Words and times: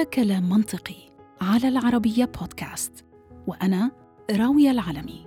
هذا 0.00 0.08
كلام 0.08 0.48
منطقي 0.48 1.10
على 1.40 1.68
العربية 1.68 2.24
بودكاست 2.24 3.04
وأنا 3.46 3.90
راوية 4.30 4.70
العلمي. 4.70 5.26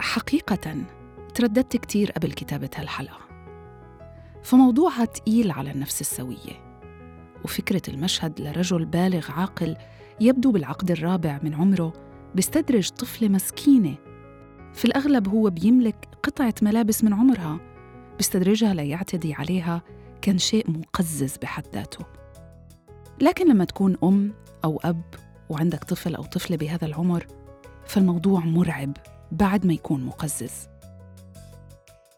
حقيقة 0.00 0.76
ترددت 1.34 1.76
كتير 1.76 2.10
قبل 2.10 2.32
كتابة 2.32 2.70
هالحلقة. 2.76 3.18
فموضوعها 4.42 5.04
تقيل 5.04 5.50
على 5.50 5.70
النفس 5.70 6.00
السوية 6.00 6.82
وفكرة 7.44 7.82
المشهد 7.88 8.40
لرجل 8.40 8.84
بالغ 8.84 9.30
عاقل 9.30 9.76
يبدو 10.20 10.52
بالعقد 10.52 10.90
الرابع 10.90 11.40
من 11.42 11.54
عمره 11.54 11.92
بيستدرج 12.34 12.88
طفلة 12.88 13.28
مسكينة. 13.28 13.94
في 14.72 14.84
الأغلب 14.84 15.28
هو 15.28 15.50
بيملك 15.50 16.08
قطعة 16.22 16.54
ملابس 16.62 17.04
من 17.04 17.14
عمرها 17.14 17.60
بيستدرجها 18.16 18.74
ليعتدي 18.74 19.34
عليها 19.34 19.82
كان 20.26 20.38
شيء 20.38 20.70
مقزز 20.70 21.36
بحد 21.36 21.64
ذاته. 21.74 22.04
لكن 23.20 23.48
لما 23.48 23.64
تكون 23.64 23.96
أم 24.04 24.34
أو 24.64 24.80
أب 24.84 25.02
وعندك 25.48 25.84
طفل 25.84 26.14
أو 26.14 26.22
طفلة 26.22 26.56
بهذا 26.56 26.86
العمر 26.86 27.26
فالموضوع 27.86 28.40
مرعب 28.40 28.96
بعد 29.32 29.66
ما 29.66 29.72
يكون 29.72 30.04
مقزز. 30.04 30.52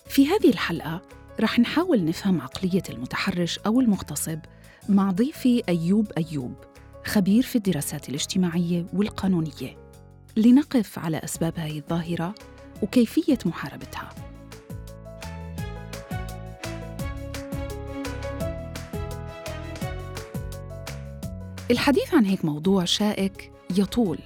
في 0.06 0.26
هذه 0.26 0.48
الحلقة 0.48 1.02
رح 1.40 1.58
نحاول 1.58 2.04
نفهم 2.04 2.40
عقلية 2.40 2.82
المتحرش 2.90 3.58
أو 3.58 3.80
المغتصب 3.80 4.38
مع 4.88 5.10
ضيفي 5.10 5.62
أيوب 5.68 6.12
أيوب 6.18 6.54
خبير 7.04 7.42
في 7.42 7.56
الدراسات 7.56 8.08
الاجتماعية 8.08 8.86
والقانونية. 8.92 9.76
لنقف 10.36 10.98
على 10.98 11.16
أسباب 11.16 11.58
هذه 11.58 11.78
الظاهرة 11.78 12.34
وكيفية 12.82 13.38
محاربتها. 13.46 14.10
الحديث 21.70 22.14
عن 22.14 22.24
هيك 22.24 22.44
موضوع 22.44 22.84
شائك 22.84 23.52
يطول 23.76 24.18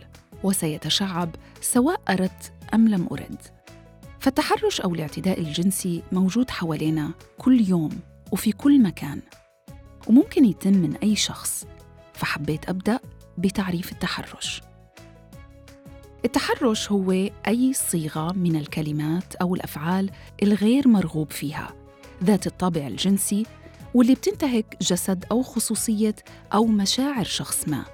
وسيتشعب 0.42 1.30
سواء 1.60 2.00
أردت 2.08 2.52
أم 2.74 2.88
لم 2.88 3.06
أرد. 3.12 3.40
فالتحرش 4.20 4.80
أو 4.80 4.94
الاعتداء 4.94 5.40
الجنسي 5.40 6.02
موجود 6.12 6.50
حوالينا 6.50 7.10
كل 7.38 7.68
يوم 7.68 7.90
وفي 8.32 8.52
كل 8.52 8.82
مكان 8.82 9.20
وممكن 10.06 10.44
يتم 10.44 10.72
من 10.72 10.96
أي 10.96 11.16
شخص 11.16 11.66
فحبيت 12.12 12.68
أبدأ 12.68 12.98
بتعريف 13.38 13.92
التحرش. 13.92 14.62
التحرش 16.24 16.92
هو 16.92 17.12
أي 17.46 17.72
صيغة 17.72 18.32
من 18.32 18.56
الكلمات 18.56 19.34
أو 19.34 19.54
الأفعال 19.54 20.10
الغير 20.42 20.88
مرغوب 20.88 21.30
فيها 21.30 21.74
ذات 22.24 22.46
الطابع 22.46 22.86
الجنسي 22.86 23.46
واللي 23.94 24.14
بتنتهك 24.14 24.76
جسد 24.80 25.24
أو 25.30 25.42
خصوصية 25.42 26.14
أو 26.54 26.64
مشاعر 26.66 27.24
شخص 27.24 27.68
ما 27.68 27.84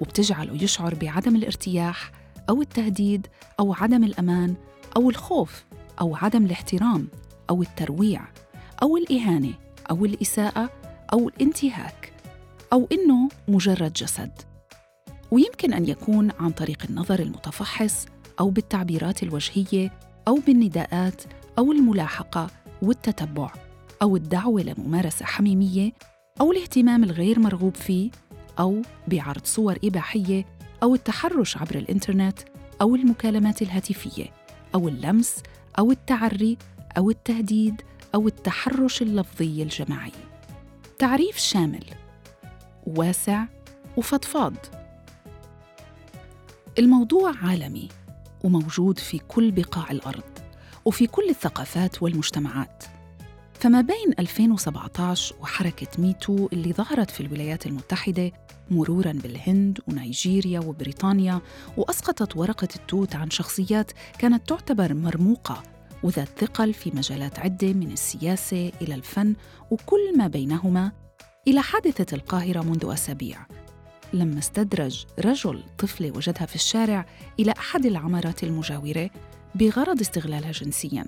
وبتجعله 0.00 0.62
يشعر 0.62 0.94
بعدم 0.94 1.36
الارتياح 1.36 2.10
أو 2.50 2.62
التهديد 2.62 3.26
أو 3.60 3.74
عدم 3.74 4.04
الأمان 4.04 4.54
أو 4.96 5.10
الخوف 5.10 5.64
أو 6.00 6.16
عدم 6.16 6.44
الاحترام 6.46 7.08
أو 7.50 7.62
الترويع 7.62 8.22
أو 8.82 8.96
الإهانة 8.96 9.54
أو 9.90 10.04
الإساءة 10.04 10.70
أو 11.12 11.28
الانتهاك 11.28 12.12
أو 12.72 12.88
إنه 12.92 13.28
مجرد 13.48 13.92
جسد. 13.92 14.30
ويمكن 15.30 15.72
أن 15.72 15.88
يكون 15.88 16.30
عن 16.40 16.50
طريق 16.50 16.82
النظر 16.90 17.20
المتفحص 17.20 18.06
أو 18.40 18.50
بالتعبيرات 18.50 19.22
الوجهية 19.22 19.92
أو 20.28 20.34
بالنداءات 20.46 21.22
أو 21.58 21.72
الملاحقة 21.72 22.50
والتتبع. 22.82 23.50
أو 24.02 24.16
الدعوة 24.16 24.62
لممارسة 24.62 25.24
حميمية 25.24 25.92
أو 26.40 26.52
الاهتمام 26.52 27.04
الغير 27.04 27.40
مرغوب 27.40 27.74
فيه 27.76 28.10
أو 28.58 28.82
بعرض 29.08 29.44
صور 29.44 29.78
إباحية 29.84 30.44
أو 30.82 30.94
التحرش 30.94 31.56
عبر 31.56 31.74
الإنترنت 31.74 32.38
أو 32.80 32.94
المكالمات 32.94 33.62
الهاتفية 33.62 34.26
أو 34.74 34.88
اللمس 34.88 35.42
أو 35.78 35.90
التعري 35.90 36.58
أو 36.98 37.10
التهديد 37.10 37.82
أو 38.14 38.26
التحرش 38.28 39.02
اللفظي 39.02 39.62
الجماعي. 39.62 40.12
تعريف 40.98 41.36
شامل 41.36 41.84
واسع 42.86 43.44
وفضفاض. 43.96 44.54
الموضوع 46.78 47.32
عالمي 47.42 47.88
وموجود 48.44 48.98
في 48.98 49.18
كل 49.18 49.50
بقاع 49.50 49.90
الأرض 49.90 50.38
وفي 50.84 51.06
كل 51.06 51.28
الثقافات 51.28 52.02
والمجتمعات. 52.02 52.84
فما 53.62 53.80
بين 53.80 54.14
2017 54.18 55.34
وحركة 55.40 55.86
ميتو 55.98 56.48
اللي 56.52 56.72
ظهرت 56.72 57.10
في 57.10 57.20
الولايات 57.20 57.66
المتحدة 57.66 58.32
مرورا 58.70 59.12
بالهند 59.12 59.78
ونيجيريا 59.88 60.60
وبريطانيا 60.60 61.40
وأسقطت 61.76 62.36
ورقة 62.36 62.68
التوت 62.76 63.14
عن 63.14 63.30
شخصيات 63.30 63.92
كانت 64.18 64.48
تعتبر 64.48 64.94
مرموقة 64.94 65.62
وذات 66.02 66.28
ثقل 66.38 66.74
في 66.74 66.90
مجالات 66.94 67.38
عدة 67.38 67.72
من 67.72 67.92
السياسة 67.92 68.72
إلى 68.82 68.94
الفن 68.94 69.34
وكل 69.70 70.18
ما 70.18 70.26
بينهما 70.26 70.92
إلى 71.48 71.62
حادثة 71.62 72.16
القاهرة 72.16 72.60
منذ 72.60 72.92
أسابيع. 72.92 73.46
لما 74.12 74.38
استدرج 74.38 75.04
رجل 75.18 75.62
طفلة 75.78 76.10
وجدها 76.16 76.46
في 76.46 76.54
الشارع 76.54 77.06
إلى 77.40 77.54
أحد 77.58 77.86
العمارات 77.86 78.44
المجاورة 78.44 79.10
بغرض 79.54 80.00
استغلالها 80.00 80.52
جنسيا. 80.52 81.04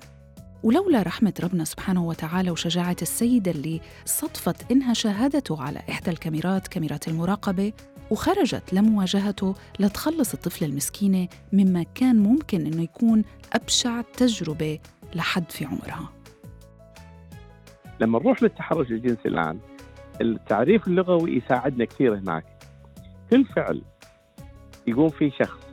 ولولا 0.65 1.01
رحمة 1.01 1.33
ربنا 1.43 1.63
سبحانه 1.63 2.05
وتعالى 2.05 2.51
وشجاعة 2.51 2.95
السيدة 3.01 3.51
اللي 3.51 3.81
صدفت 4.05 4.71
إنها 4.71 4.93
شاهدته 4.93 5.61
على 5.61 5.79
إحدى 5.89 6.11
الكاميرات 6.11 6.67
كاميرات 6.67 7.07
المراقبة 7.07 7.73
وخرجت 8.11 8.73
لمواجهته 8.73 9.55
لتخلص 9.79 10.33
الطفلة 10.33 10.67
المسكينة 10.67 11.27
مما 11.53 11.83
كان 11.95 12.15
ممكن 12.15 12.65
إنه 12.65 12.83
يكون 12.83 13.23
أبشع 13.53 14.01
تجربة 14.01 14.79
لحد 15.15 15.51
في 15.51 15.65
عمرها. 15.65 16.09
لما 17.99 18.19
نروح 18.19 18.43
للتحرش 18.43 18.91
الجنسي 18.91 19.27
الآن 19.27 19.59
التعريف 20.21 20.87
اللغوي 20.87 21.37
يساعدنا 21.37 21.85
كثير 21.85 22.17
هناك. 22.17 22.45
كل 23.31 23.45
فعل 23.45 23.81
يقوم 24.87 25.09
فيه 25.09 25.31
شخص 25.31 25.64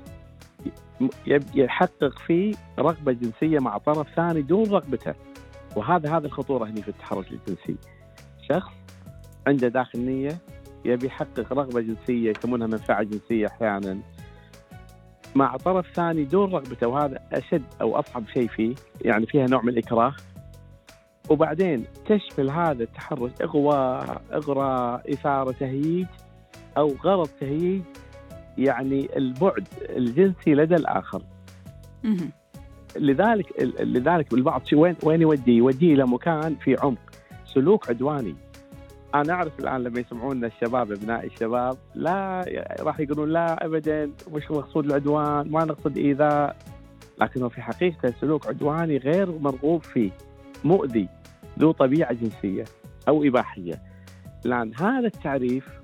يحقق 1.55 2.19
فيه 2.19 2.55
رغبة 2.79 3.13
جنسية 3.13 3.59
مع 3.59 3.79
طرف 3.79 4.07
ثاني 4.17 4.43
دون 4.43 4.71
رغبته. 4.71 5.15
وهذا 5.77 6.17
هذا 6.17 6.27
الخطورة 6.27 6.65
هنا 6.65 6.81
في 6.81 6.89
التحرش 6.89 7.27
الجنسي. 7.33 7.77
شخص 8.49 8.73
عنده 9.47 9.69
داخل 9.69 10.01
نية 10.01 10.39
يبي 10.85 11.07
يحقق 11.07 11.53
رغبة 11.53 11.81
جنسية 11.81 12.31
يسمونها 12.31 12.67
منفعة 12.67 13.03
جنسية 13.03 13.47
أحيانا 13.47 13.99
مع 15.35 15.57
طرف 15.57 15.87
ثاني 15.95 16.25
دون 16.25 16.53
رغبته 16.53 16.87
وهذا 16.87 17.21
أشد 17.33 17.63
أو 17.81 17.99
أصعب 17.99 18.25
شيء 18.35 18.49
فيه 18.49 18.75
يعني 19.01 19.27
فيها 19.27 19.47
نوع 19.47 19.63
من 19.63 19.69
الإكراه. 19.69 20.15
وبعدين 21.31 21.85
تشمل 22.07 22.51
هذا 22.51 22.83
التحرش 22.83 23.31
إغواء 23.43 24.23
إغراء 24.33 25.13
إثارة 25.13 25.53
تهييج 25.53 26.07
أو 26.77 26.89
غرض 27.05 27.29
تهييج 27.41 27.83
يعني 28.59 29.17
البعد 29.17 29.69
الجنسي 29.81 30.55
لدى 30.55 30.75
الآخر. 30.75 31.23
لذلك 32.97 33.63
لذلك 33.81 34.33
البعض 34.33 34.63
وين 34.73 34.97
وين 35.03 35.23
يودي؟ 35.23 35.53
يوديه 35.53 35.95
إلى 35.95 36.07
مكان 36.07 36.55
في 36.55 36.77
عمق 36.83 36.99
سلوك 37.45 37.89
عدواني. 37.89 38.35
أنا 39.15 39.33
أعرف 39.33 39.61
الآن 39.61 39.83
لما 39.83 40.01
يسمعونا 40.01 40.47
الشباب 40.47 40.93
أبناء 40.93 41.27
الشباب 41.27 41.77
لا 41.95 42.45
راح 42.81 43.01
يقولون 43.01 43.29
لا 43.29 43.67
ابدا 43.67 44.11
مش 44.33 44.51
مقصود 44.51 44.87
العدوان 44.87 45.51
ما 45.51 45.65
نقصد 45.65 45.97
إيذاء 45.97 46.57
لكنه 47.21 47.49
في 47.49 47.63
حقيقته 47.63 48.15
سلوك 48.21 48.47
عدواني 48.47 48.97
غير 48.97 49.39
مرغوب 49.39 49.83
فيه 49.83 50.11
مؤذي 50.65 51.09
ذو 51.59 51.73
طبيعة 51.73 52.13
جنسية 52.13 52.65
أو 53.09 53.25
إباحية. 53.25 53.83
الآن 54.47 54.73
هذا 54.75 55.07
التعريف 55.07 55.82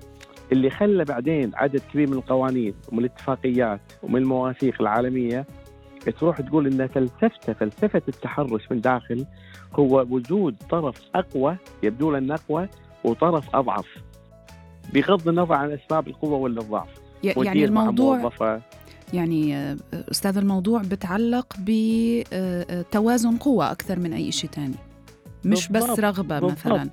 اللي 0.51 0.69
خلى 0.69 1.03
بعدين 1.03 1.51
عدد 1.55 1.81
كبير 1.93 2.07
من 2.07 2.13
القوانين 2.13 2.73
ومن 2.91 2.99
الاتفاقيات 2.99 3.81
ومن 4.03 4.21
المواثيق 4.21 4.81
العالمية 4.81 5.45
تروح 6.19 6.41
تقول 6.41 6.67
إن 6.67 6.87
فلسفته 6.87 7.53
فلسفة 7.53 8.01
التحرش 8.07 8.71
من 8.71 8.81
داخل 8.81 9.25
هو 9.73 10.05
وجود 10.09 10.55
طرف 10.69 11.01
أقوى 11.15 11.57
يبدو 11.83 12.11
لنا 12.11 12.35
أقوى 12.35 12.67
وطرف 13.03 13.55
أضعف 13.55 13.87
بغض 14.93 15.27
النظر 15.27 15.53
عن 15.53 15.71
أسباب 15.71 16.07
القوة 16.07 16.37
ولا 16.37 16.61
الضعف 16.61 16.89
يعني 17.23 17.65
الموضوع 17.65 18.31
يعني 19.13 19.55
آه، 19.55 19.77
أستاذ 19.93 20.37
الموضوع 20.37 20.81
بتعلق 20.81 21.55
بتوازن 21.59 23.37
قوة 23.37 23.71
أكثر 23.71 23.99
من 23.99 24.13
أي 24.13 24.31
شيء 24.31 24.49
ثاني 24.49 24.75
مش 25.45 25.67
بالضبط. 25.67 25.91
بس 25.91 25.99
رغبة 25.99 26.39
بالضبط. 26.39 26.51
مثلا 26.51 26.81
آه، 26.81 26.89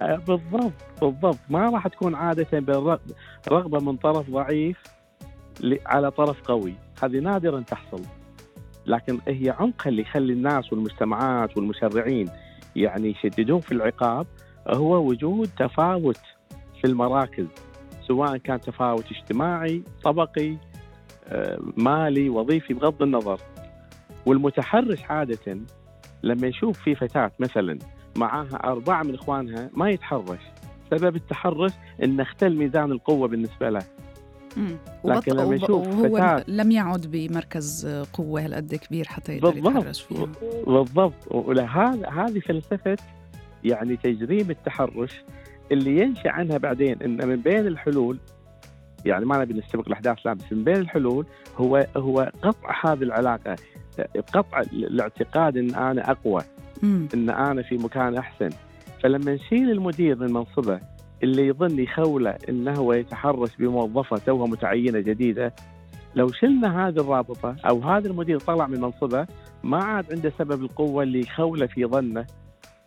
بالضبط 0.00 0.72
بالضبط. 1.02 1.38
ما 1.48 1.70
راح 1.70 1.88
تكون 1.88 2.14
عادة 2.14 2.46
رغبة 3.48 3.80
من 3.80 3.96
طرف 3.96 4.30
ضعيف 4.30 4.82
على 5.86 6.10
طرف 6.10 6.42
قوي. 6.42 6.74
هذه 7.02 7.18
نادرا 7.18 7.60
تحصل. 7.60 8.02
لكن 8.86 9.18
هي 9.28 9.50
عمقها 9.58 9.88
اللي 9.88 10.02
يخلي 10.02 10.32
الناس 10.32 10.72
والمجتمعات 10.72 11.56
والمشرعين 11.56 12.28
يعني 12.76 13.10
يشددون 13.10 13.60
في 13.60 13.72
العقاب 13.72 14.26
هو 14.68 15.08
وجود 15.08 15.50
تفاوت 15.58 16.20
في 16.80 16.86
المراكز. 16.86 17.46
سواء 18.08 18.36
كان 18.36 18.60
تفاوت 18.60 19.04
اجتماعي 19.12 19.82
طبقي 20.04 20.56
آه، 21.28 21.58
مالي 21.76 22.28
وظيفي 22.28 22.74
بغض 22.74 23.02
النظر. 23.02 23.40
والمتحرش 24.26 25.02
عادة 25.04 25.58
لما 26.22 26.46
يشوف 26.46 26.78
في 26.78 26.94
فتاة 26.94 27.30
مثلا 27.38 27.78
معاها 28.16 28.60
أربعة 28.64 29.02
من 29.02 29.14
إخوانها 29.14 29.70
ما 29.74 29.90
يتحرش. 29.90 30.40
سبب 30.90 31.16
التحرش 31.16 31.72
أن 32.02 32.20
اختل 32.20 32.56
ميزان 32.56 32.92
القوة 32.92 33.28
بالنسبة 33.28 33.70
له. 33.70 33.82
لكن 35.04 35.32
لما 35.32 35.54
يشوف 35.54 35.86
وهو 35.86 36.16
فتاة 36.16 36.44
لم 36.48 36.70
يعد 36.70 37.06
بمركز 37.06 37.86
قوة 38.12 38.44
هالقد 38.44 38.74
كبير 38.74 39.06
حتى 39.08 39.36
يقدر 39.36 39.56
يتحرش 39.56 40.00
فيها. 40.00 40.28
بالضبط. 40.66 41.32
ولهذا 41.32 42.08
هذه 42.08 42.40
فلسفة 42.40 42.96
يعني 43.64 43.96
تجريم 43.96 44.50
التحرش 44.50 45.24
اللي 45.72 46.00
ينشأ 46.00 46.30
عنها 46.30 46.58
بعدين 46.58 47.02
إن 47.02 47.28
من 47.28 47.36
بين 47.36 47.66
الحلول 47.66 48.18
يعني 49.04 49.24
ما 49.24 49.38
نبي 49.38 49.54
نستبق 49.54 49.86
الأحداث 49.86 50.18
لا 50.24 50.32
بس 50.32 50.52
من 50.52 50.64
بين 50.64 50.76
الحلول 50.76 51.26
هو 51.56 51.86
هو 51.96 52.32
قطع 52.42 52.80
هذه 52.84 53.02
العلاقة. 53.02 53.56
قطع 54.34 54.60
الاعتقاد 54.60 55.56
إن 55.56 55.74
أنا 55.74 56.10
أقوى. 56.10 56.42
إن 57.14 57.30
أنا 57.30 57.62
في 57.62 57.74
مكان 57.78 58.16
أحسن. 58.16 58.50
فلما 59.02 59.34
نشيل 59.34 59.70
المدير 59.70 60.16
من 60.16 60.32
منصبه 60.32 60.80
اللي 61.22 61.46
يظن 61.46 61.78
يخوله 61.78 62.38
إنه 62.48 62.72
هو 62.72 62.92
يتحرش 62.92 63.56
بموظفة 63.58 64.16
توها 64.16 64.46
متعينة 64.46 65.00
جديدة 65.00 65.54
لو 66.14 66.28
شلنا 66.32 66.88
هذه 66.88 67.00
الرابطة 67.00 67.56
أو 67.68 67.80
هذا 67.80 68.08
المدير 68.08 68.38
طلع 68.38 68.66
من 68.66 68.80
منصبه 68.80 69.26
ما 69.62 69.84
عاد 69.84 70.12
عنده 70.12 70.32
سبب 70.38 70.62
القوة 70.62 71.02
اللي 71.02 71.20
يخوله 71.20 71.66
في 71.66 71.84
ظنه 71.84 72.26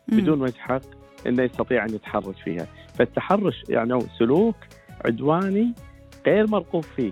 بدون 0.08 0.42
وجه 0.42 0.58
حق 0.58 0.82
إنه 1.28 1.44
يستطيع 1.44 1.86
أن 1.86 1.90
يتحرش 1.96 2.42
فيها، 2.44 2.68
فالتحرش 2.96 3.64
يعني 3.70 4.00
سلوك 4.20 4.56
عدواني 5.06 5.74
غير 6.26 6.48
مرغوب 6.48 6.84
فيه. 6.84 7.12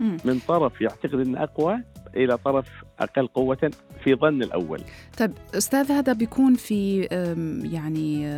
من 0.00 0.38
طرف 0.48 0.80
يعتقد 0.80 1.14
إنه 1.14 1.42
أقوى 1.42 1.78
إلى 2.24 2.38
طرف 2.38 2.66
أقل 2.98 3.26
قوة 3.26 3.70
في 4.04 4.14
ظن 4.14 4.42
الأول. 4.42 4.80
طيب 5.18 5.32
أستاذ 5.54 5.92
هذا 5.92 6.12
بيكون 6.12 6.54
في 6.54 7.00
يعني 7.72 8.30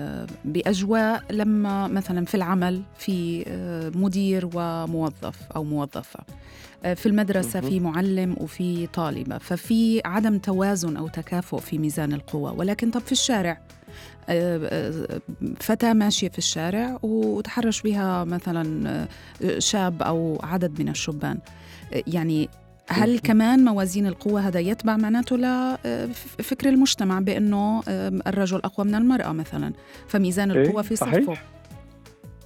بأجواء 0.44 1.22
لما 1.30 1.88
مثلا 1.88 2.24
في 2.24 2.34
العمل 2.34 2.82
في 2.98 3.44
مدير 3.94 4.48
وموظف 4.54 5.36
أو 5.56 5.64
موظفة. 5.64 6.20
في 6.94 7.06
المدرسة 7.06 7.60
في 7.60 7.80
معلم 7.80 8.36
وفي 8.40 8.86
طالبة 8.86 9.38
ففي 9.38 10.00
عدم 10.04 10.38
توازن 10.38 10.96
أو 10.96 11.08
تكافؤ 11.08 11.58
في 11.58 11.78
ميزان 11.78 12.12
القوى 12.12 12.54
ولكن 12.56 12.90
طب 12.90 13.00
في 13.00 13.12
الشارع 13.12 13.60
فتاة 15.60 15.92
ماشية 15.92 16.28
في 16.28 16.38
الشارع 16.38 16.98
وتحرش 17.02 17.82
بها 17.82 18.24
مثلا 18.24 19.08
شاب 19.58 20.02
أو 20.02 20.38
عدد 20.42 20.80
من 20.80 20.88
الشبان 20.88 21.38
يعني 21.92 22.48
هل 22.92 23.18
كمان 23.18 23.64
موازين 23.64 24.06
القوة 24.06 24.40
هذا 24.40 24.60
يتبع 24.60 24.96
معناته 24.96 25.36
لفكر 25.36 26.68
المجتمع 26.68 27.20
بأنه 27.20 27.82
الرجل 28.26 28.58
أقوى 28.64 28.86
من 28.86 28.94
المرأة 28.94 29.32
مثلا 29.32 29.72
فميزان 30.08 30.50
إيه، 30.50 30.62
القوة 30.62 30.82
في 30.82 30.96
صفه 30.96 31.36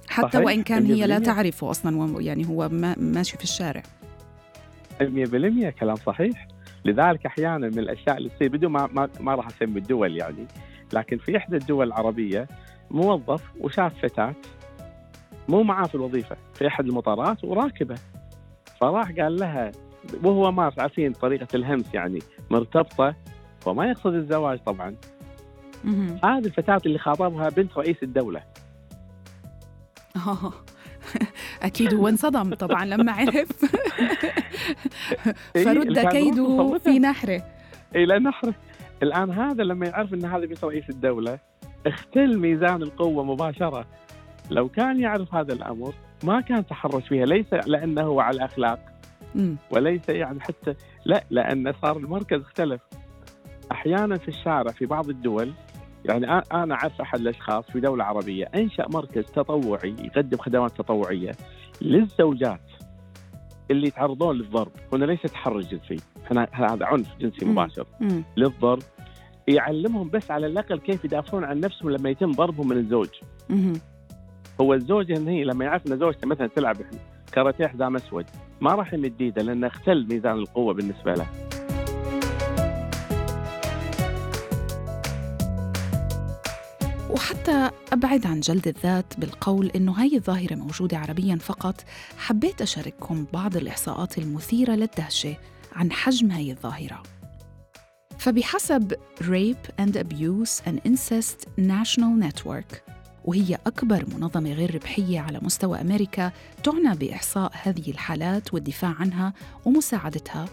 حتى 0.07 0.29
صحيح. 0.29 0.45
وإن 0.45 0.63
كان 0.63 0.85
هي 0.85 1.07
لا 1.07 1.19
تعرفه 1.19 1.71
أصلا 1.71 2.21
يعني 2.21 2.47
هو 2.47 2.69
ماشي 2.97 3.37
في 3.37 3.43
الشارع. 3.43 3.83
100% 5.01 5.69
كلام 5.69 5.95
صحيح. 5.95 6.47
لذلك 6.85 7.25
أحيانا 7.25 7.67
من 7.67 7.79
الأشياء 7.79 8.17
اللي 8.17 8.29
تصير 8.29 8.49
بدون 8.49 8.71
ما 8.71 8.89
ما, 8.93 9.09
ما 9.19 9.35
راح 9.35 9.47
أسمي 9.47 9.79
الدول 9.79 10.17
يعني 10.17 10.47
لكن 10.93 11.17
في 11.17 11.37
إحدى 11.37 11.57
الدول 11.57 11.87
العربية 11.87 12.47
موظف 12.91 13.41
وشاف 13.59 13.93
فتاة 14.01 14.35
مو 15.47 15.63
معاه 15.63 15.85
في 15.87 15.95
الوظيفة 15.95 16.35
في 16.53 16.67
احد 16.67 16.85
المطارات 16.85 17.43
وراكبة. 17.43 17.95
فراح 18.81 19.11
قال 19.11 19.35
لها 19.35 19.71
وهو 20.23 20.51
ما 20.51 20.71
عارفين 20.77 21.13
طريقة 21.13 21.47
الهمس 21.55 21.93
يعني 21.93 22.19
مرتبطة 22.49 23.15
وما 23.65 23.85
يقصد 23.85 24.13
الزواج 24.13 24.59
طبعا. 24.59 24.95
هذه 26.23 26.45
الفتاة 26.45 26.81
اللي 26.85 26.99
خاطبها 26.99 27.49
بنت 27.49 27.77
رئيس 27.77 28.03
الدولة. 28.03 28.43
أكيد 31.63 31.93
هو 31.93 32.07
انصدم 32.07 32.53
طبعا 32.53 32.85
لما 32.85 33.11
عرف. 33.11 33.65
فرد 35.53 35.99
كيده 35.99 36.77
في 36.77 36.99
نحره. 36.99 37.43
إلى 37.95 38.19
نحره. 38.19 38.53
الآن 39.03 39.31
هذا 39.31 39.63
لما 39.63 39.87
يعرف 39.87 40.13
إن 40.13 40.25
هذا 40.25 40.45
بنت 40.45 40.63
رئيس 40.63 40.89
الدولة 40.89 41.39
اختل 41.87 42.39
ميزان 42.39 42.81
القوة 42.81 43.23
مباشرة. 43.23 43.85
لو 44.51 44.69
كان 44.69 44.99
يعرف 44.99 45.35
هذا 45.35 45.53
الأمر 45.53 45.93
ما 46.23 46.41
كان 46.41 46.65
تحرش 46.65 47.07
فيها 47.07 47.25
ليس 47.25 47.53
لأنه 47.53 48.21
على 48.21 48.37
الاخلاق 48.37 48.79
وليس 49.71 50.09
يعني 50.09 50.39
حتى 50.39 50.75
لا 51.05 51.23
لأن 51.29 51.73
صار 51.81 51.97
المركز 51.97 52.41
اختلف. 52.41 52.81
أحيانا 53.71 54.17
في 54.17 54.27
الشارع 54.27 54.71
في 54.71 54.85
بعض 54.85 55.09
الدول 55.09 55.53
يعني 56.05 56.25
أنا 56.31 56.73
أعرف 56.75 57.01
أحد 57.01 57.19
الأشخاص 57.19 57.71
في 57.71 57.79
دولة 57.79 58.03
عربية 58.03 58.45
أنشأ 58.55 58.85
مركز 58.93 59.23
تطوعي 59.25 59.95
يقدم 59.99 60.37
خدمات 60.37 60.71
تطوعية 60.71 61.31
للزوجات 61.81 62.61
اللي 63.71 63.87
يتعرضون 63.87 64.37
للضرب. 64.37 64.71
هنا 64.93 65.05
ليس 65.05 65.21
تحرش 65.21 65.65
جنسي 65.65 65.95
هنا 66.31 66.47
هذا 66.51 66.85
عنف 66.85 67.17
جنسي 67.19 67.45
مباشر. 67.45 67.85
للضرب 68.37 68.83
يعلمهم 69.47 70.09
بس 70.09 70.31
على 70.31 70.47
الأقل 70.47 70.79
كيف 70.79 71.05
يدافعون 71.05 71.43
عن 71.43 71.59
نفسهم 71.59 71.89
لما 71.89 72.09
يتم 72.09 72.31
ضربهم 72.31 72.67
من 72.67 72.77
الزوج. 72.77 73.09
هو 74.61 74.73
الزوج 74.73 75.11
هي 75.11 75.43
لما 75.43 75.65
يعرف 75.65 75.87
إن 75.87 75.97
زوجته 75.97 76.27
مثلا 76.27 76.47
تلعب 76.47 76.75
كاراتيه 77.31 77.67
حزام 77.67 77.95
أسود 77.95 78.25
ما 78.61 78.75
راح 78.75 78.93
يمد 78.93 79.21
ايده 79.21 79.41
لأنه 79.41 79.67
اختل 79.67 80.07
ميزان 80.07 80.33
القوة 80.33 80.73
بالنسبة 80.73 81.13
له. 81.13 81.27
وحتى 87.09 87.69
أبعد 87.93 88.25
عن 88.25 88.39
جلد 88.39 88.67
الذات 88.67 89.19
بالقول 89.19 89.71
إنه 89.75 89.91
هاي 89.91 90.15
الظاهرة 90.15 90.55
موجودة 90.55 90.97
عربيا 90.97 91.35
فقط 91.35 91.83
حبيت 92.17 92.61
أشارككم 92.61 93.25
بعض 93.33 93.57
الإحصاءات 93.57 94.17
المثيرة 94.17 94.71
للدهشة 94.71 95.37
عن 95.73 95.91
حجم 95.91 96.31
هاي 96.31 96.51
الظاهرة. 96.51 97.03
فبحسب 98.17 98.93
Rape 99.21 99.83
and 99.85 99.95
Abuse 99.95 100.61
and 100.67 100.79
Incest 100.89 101.47
National 101.57 102.13
Network 102.27 102.94
وهي 103.25 103.57
أكبر 103.67 104.05
منظمة 104.17 104.53
غير 104.53 104.75
ربحية 104.75 105.19
على 105.19 105.39
مستوى 105.41 105.81
أمريكا 105.81 106.31
تعنى 106.63 106.95
بإحصاء 106.95 107.51
هذه 107.63 107.91
الحالات 107.91 108.53
والدفاع 108.53 108.95
عنها 108.99 109.33
ومساعدتها 109.65 110.45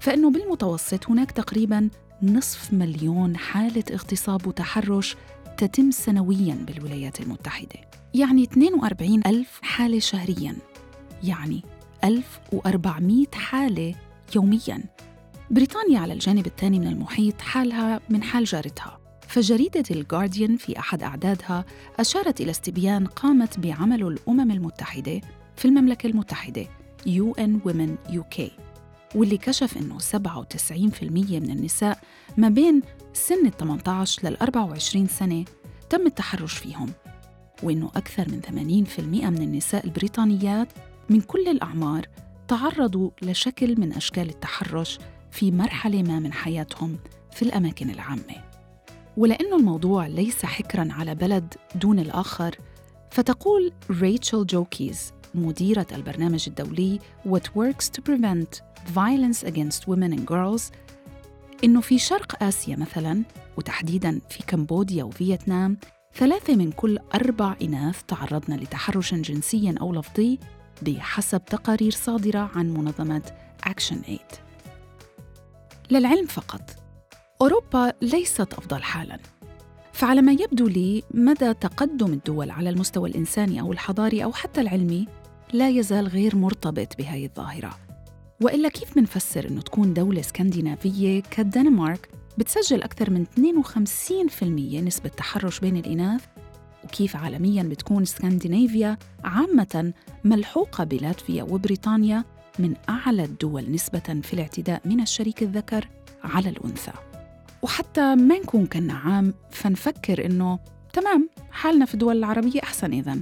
فإنه 0.00 0.30
بالمتوسط 0.30 1.10
هناك 1.10 1.30
تقريباً 1.30 1.88
نصف 2.22 2.72
مليون 2.72 3.36
حالة 3.36 3.84
اغتصاب 3.92 4.46
وتحرش 4.46 5.16
تتم 5.56 5.90
سنوياً 5.90 6.54
بالولايات 6.66 7.20
المتحدة. 7.20 7.80
يعني 8.14 8.42
42 8.44 9.20
ألف 9.26 9.60
حالة 9.62 9.98
شهرياً. 9.98 10.56
يعني 11.24 11.62
1400 12.04 13.26
حالة 13.34 13.94
يومياً. 14.36 14.84
بريطانيا 15.50 16.00
على 16.00 16.12
الجانب 16.12 16.46
الثاني 16.46 16.78
من 16.78 16.86
المحيط 16.86 17.40
حالها 17.40 18.00
من 18.08 18.22
حال 18.22 18.44
جارتها. 18.44 19.03
فجريدة 19.34 19.84
الجارديان 19.90 20.56
في 20.56 20.78
أحد 20.78 21.02
أعدادها 21.02 21.64
أشارت 21.98 22.40
إلى 22.40 22.50
استبيان 22.50 23.06
قامت 23.06 23.58
بعمله 23.58 24.08
الأمم 24.08 24.50
المتحدة 24.50 25.20
في 25.56 25.64
المملكة 25.64 26.06
المتحدة 26.06 26.66
UN 27.06 27.68
Women 27.68 28.12
UK 28.12 28.42
واللي 29.14 29.38
كشف 29.38 29.76
أنه 29.76 29.98
97% 29.98 31.02
من 31.02 31.50
النساء 31.50 31.98
ما 32.36 32.48
بين 32.48 32.82
سن 33.12 33.46
ال 33.46 33.56
18 33.56 34.28
لل 34.28 34.36
24 34.36 35.06
سنة 35.06 35.44
تم 35.90 36.06
التحرش 36.06 36.58
فيهم 36.58 36.90
وأنه 37.62 37.90
أكثر 37.96 38.28
من 38.28 38.40
80% 38.96 39.00
من 39.00 39.42
النساء 39.42 39.84
البريطانيات 39.84 40.68
من 41.10 41.20
كل 41.20 41.48
الأعمار 41.48 42.08
تعرضوا 42.48 43.10
لشكل 43.22 43.80
من 43.80 43.92
أشكال 43.92 44.28
التحرش 44.28 44.98
في 45.30 45.50
مرحلة 45.50 46.02
ما 46.02 46.18
من 46.18 46.32
حياتهم 46.32 46.98
في 47.32 47.42
الأماكن 47.42 47.90
العامة. 47.90 48.53
ولأنه 49.16 49.56
الموضوع 49.56 50.06
ليس 50.06 50.44
حكرا 50.44 50.88
على 50.90 51.14
بلد 51.14 51.54
دون 51.74 51.98
الآخر 51.98 52.58
فتقول 53.10 53.72
ريتشل 53.90 54.46
جوكيز 54.46 55.12
مديرة 55.34 55.86
البرنامج 55.92 56.44
الدولي 56.48 56.98
What 57.28 57.42
Works 57.58 57.84
to 57.84 58.02
Prevent 58.02 58.60
Violence 58.94 59.44
Against 59.44 59.86
Women 59.88 60.18
and 60.18 60.26
Girls 60.30 60.62
إنه 61.64 61.80
في 61.80 61.98
شرق 61.98 62.42
آسيا 62.42 62.76
مثلاً 62.76 63.22
وتحديداً 63.56 64.20
في 64.30 64.42
كمبوديا 64.46 65.04
وفيتنام 65.04 65.76
ثلاثة 66.14 66.56
من 66.56 66.72
كل 66.72 66.98
أربع 67.14 67.56
إناث 67.62 68.02
تعرضن 68.08 68.54
لتحرش 68.54 69.14
جنسي 69.14 69.74
أو 69.80 69.92
لفظي 69.92 70.38
بحسب 70.82 71.44
تقارير 71.44 71.90
صادرة 71.90 72.50
عن 72.54 72.74
منظمة 72.74 73.22
أكشن 73.64 74.00
إيد 74.00 74.20
للعلم 75.90 76.26
فقط 76.26 76.83
أوروبا 77.44 77.92
ليست 78.02 78.52
أفضل 78.54 78.82
حالاً. 78.82 79.18
فعلى 79.92 80.22
ما 80.22 80.32
يبدو 80.32 80.66
لي 80.66 81.02
مدى 81.14 81.54
تقدم 81.54 82.12
الدول 82.12 82.50
على 82.50 82.70
المستوى 82.70 83.10
الإنساني 83.10 83.60
أو 83.60 83.72
الحضاري 83.72 84.24
أو 84.24 84.32
حتى 84.32 84.60
العلمي 84.60 85.06
لا 85.52 85.68
يزال 85.68 86.08
غير 86.08 86.36
مرتبط 86.36 86.98
بهذه 86.98 87.26
الظاهرة. 87.26 87.78
وإلا 88.42 88.68
كيف 88.68 88.96
منفسر 88.96 89.48
أنه 89.48 89.60
تكون 89.60 89.94
دولة 89.94 90.20
اسكندنافية 90.20 91.22
كالدنمارك 91.30 92.08
بتسجل 92.38 92.82
أكثر 92.82 93.10
من 93.10 93.26
52% 93.26 94.80
نسبة 94.80 95.08
تحرش 95.08 95.60
بين 95.60 95.76
الإناث؟ 95.76 96.24
وكيف 96.84 97.16
عالمياً 97.16 97.62
بتكون 97.62 98.02
اسكندنافيا 98.02 98.98
عامة 99.24 99.92
ملحوقة 100.24 100.84
بلاتفيا 100.84 101.42
وبريطانيا 101.42 102.24
من 102.58 102.74
أعلى 102.88 103.24
الدول 103.24 103.70
نسبة 103.70 104.20
في 104.22 104.34
الاعتداء 104.34 104.82
من 104.84 105.00
الشريك 105.00 105.42
الذكر 105.42 105.88
على 106.24 106.48
الأنثى؟ 106.48 107.13
وحتى 107.64 108.14
ما 108.14 108.38
نكون 108.38 108.66
كنا 108.66 108.94
عام 108.94 109.34
فنفكر 109.50 110.26
إنه 110.26 110.58
تمام 110.92 111.30
حالنا 111.50 111.84
في 111.86 111.94
الدول 111.94 112.16
العربية 112.16 112.60
أحسن 112.62 112.92
إذن 112.92 113.20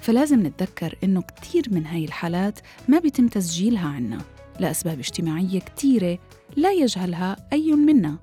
فلازم 0.00 0.46
نتذكر 0.46 0.98
إنه 1.04 1.22
كتير 1.22 1.64
من 1.70 1.86
هاي 1.86 2.04
الحالات 2.04 2.60
ما 2.88 2.98
بيتم 2.98 3.28
تسجيلها 3.28 3.88
عنا 3.88 4.18
لأسباب 4.60 4.98
اجتماعية 4.98 5.58
كتيرة 5.58 6.18
لا 6.56 6.72
يجهلها 6.72 7.36
أي 7.52 7.72
منا. 7.72 8.18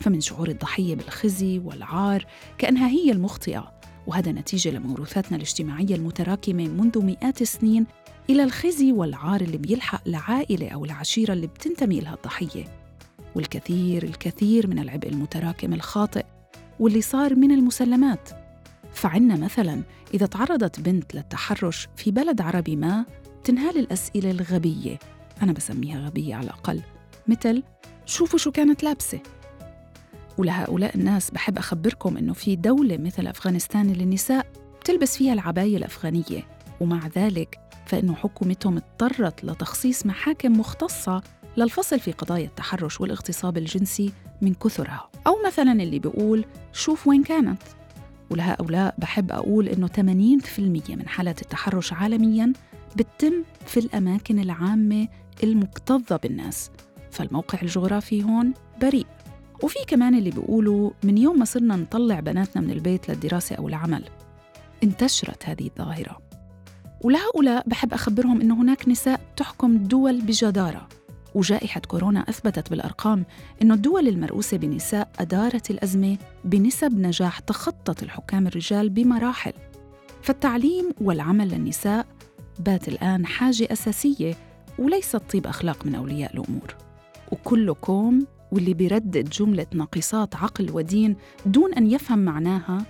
فمن 0.00 0.20
شعور 0.20 0.48
الضحية 0.48 0.94
بالخزي 0.94 1.58
والعار 1.58 2.26
كأنها 2.58 2.88
هي 2.88 3.12
المخطئة 3.12 3.72
وهذا 4.06 4.32
نتيجة 4.32 4.70
لموروثاتنا 4.70 5.36
الاجتماعية 5.36 5.94
المتراكمة 5.94 6.68
منذ 6.68 7.04
مئات 7.04 7.42
السنين 7.42 7.86
إلى 8.30 8.44
الخزي 8.44 8.92
والعار 8.92 9.40
اللي 9.40 9.56
بيلحق 9.58 10.02
العائلة 10.06 10.68
أو 10.68 10.84
العشيرة 10.84 11.32
اللي 11.32 11.46
بتنتمي 11.46 12.00
لها 12.00 12.14
الضحية. 12.14 12.81
والكثير 13.34 14.02
الكثير 14.02 14.66
من 14.66 14.78
العبء 14.78 15.08
المتراكم 15.08 15.72
الخاطئ 15.72 16.24
واللي 16.80 17.00
صار 17.00 17.34
من 17.34 17.52
المسلمات. 17.52 18.28
فعنا 18.92 19.36
مثلا 19.36 19.82
إذا 20.14 20.26
تعرضت 20.26 20.80
بنت 20.80 21.14
للتحرش 21.14 21.88
في 21.96 22.10
بلد 22.10 22.40
عربي 22.40 22.76
ما 22.76 23.04
تنهال 23.44 23.78
الأسئلة 23.78 24.30
الغبية. 24.30 24.98
أنا 25.42 25.52
بسميها 25.52 26.06
غبية 26.06 26.34
على 26.34 26.44
الأقل. 26.44 26.82
مثل 27.28 27.62
شوفوا 28.06 28.38
شو 28.38 28.50
كانت 28.50 28.82
لابسة. 28.82 29.20
ولهؤلاء 30.38 30.96
الناس 30.96 31.30
بحب 31.30 31.58
أخبركم 31.58 32.16
إنه 32.16 32.32
في 32.32 32.56
دولة 32.56 32.96
مثل 32.96 33.26
أفغانستان 33.26 33.90
اللي 33.90 34.04
النساء 34.04 34.46
بتلبس 34.80 35.16
فيها 35.16 35.32
العباية 35.32 35.76
الأفغانية. 35.76 36.46
ومع 36.80 37.00
ذلك 37.16 37.60
فإنه 37.86 38.14
حكومتهم 38.14 38.76
اضطرت 38.76 39.44
لتخصيص 39.44 40.06
محاكم 40.06 40.52
مختصة 40.52 41.22
للفصل 41.56 42.00
في 42.00 42.12
قضايا 42.12 42.46
التحرش 42.46 43.00
والاغتصاب 43.00 43.58
الجنسي 43.58 44.12
من 44.42 44.54
كثرها. 44.54 45.08
أو 45.26 45.36
مثلا 45.46 45.72
اللي 45.72 45.98
بيقول 45.98 46.44
شوف 46.72 47.06
وين 47.06 47.22
كانت. 47.22 47.62
ولهؤلاء 48.30 48.94
بحب 48.98 49.32
أقول 49.32 49.68
إنه 49.68 49.86
80% 49.86 50.96
من 50.96 51.08
حالات 51.08 51.42
التحرش 51.42 51.92
عالمياً 51.92 52.52
بتتم 52.96 53.32
في 53.66 53.80
الأماكن 53.80 54.38
العامة 54.38 55.08
المكتظة 55.42 56.16
بالناس. 56.16 56.70
فالموقع 57.10 57.58
الجغرافي 57.62 58.24
هون 58.24 58.54
بريء. 58.80 59.06
وفي 59.62 59.78
كمان 59.86 60.14
اللي 60.14 60.30
بيقولوا 60.30 60.90
من 61.04 61.18
يوم 61.18 61.38
ما 61.38 61.44
صرنا 61.44 61.76
نطلع 61.76 62.20
بناتنا 62.20 62.62
من 62.62 62.70
البيت 62.70 63.08
للدراسة 63.08 63.56
أو 63.56 63.68
العمل 63.68 64.04
انتشرت 64.82 65.48
هذه 65.48 65.66
الظاهرة. 65.66 66.22
ولهؤلاء 67.00 67.68
بحب 67.68 67.94
أخبرهم 67.94 68.40
أن 68.40 68.50
هناك 68.50 68.88
نساء 68.88 69.20
تحكم 69.36 69.70
الدول 69.70 70.20
بجدارة. 70.20 70.88
وجائحة 71.34 71.80
كورونا 71.80 72.20
أثبتت 72.20 72.70
بالأرقام 72.70 73.24
أن 73.62 73.72
الدول 73.72 74.08
المرؤوسة 74.08 74.56
بنساء 74.56 75.08
أدارت 75.18 75.70
الأزمة 75.70 76.16
بنسب 76.44 76.98
نجاح 76.98 77.38
تخطت 77.38 78.02
الحكام 78.02 78.46
الرجال 78.46 78.90
بمراحل. 78.90 79.52
فالتعليم 80.22 80.90
والعمل 81.00 81.48
للنساء 81.48 82.06
بات 82.58 82.88
الآن 82.88 83.26
حاجة 83.26 83.68
أساسية 83.72 84.34
وليست 84.78 85.22
طيب 85.32 85.46
أخلاق 85.46 85.86
من 85.86 85.94
أولياء 85.94 86.32
الأمور. 86.34 86.76
وكلكم 87.32 88.24
واللي 88.52 88.74
بيردد 88.74 89.28
جملة 89.28 89.66
ناقصات 89.74 90.36
عقل 90.36 90.70
ودين 90.72 91.16
دون 91.46 91.74
أن 91.74 91.90
يفهم 91.90 92.18
معناها 92.18 92.84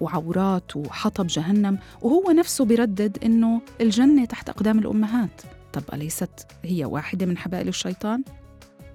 وعورات 0.00 0.76
وحطب 0.76 1.26
جهنم 1.26 1.78
وهو 2.02 2.30
نفسه 2.30 2.64
بيردد 2.64 3.18
إنه 3.24 3.60
الجنة 3.80 4.24
تحت 4.24 4.48
أقدام 4.48 4.78
الأمهات. 4.78 5.42
طب 5.76 5.82
أليست 5.94 6.46
هي 6.64 6.84
واحدة 6.84 7.26
من 7.26 7.38
حبائل 7.38 7.68
الشيطان؟ 7.68 8.24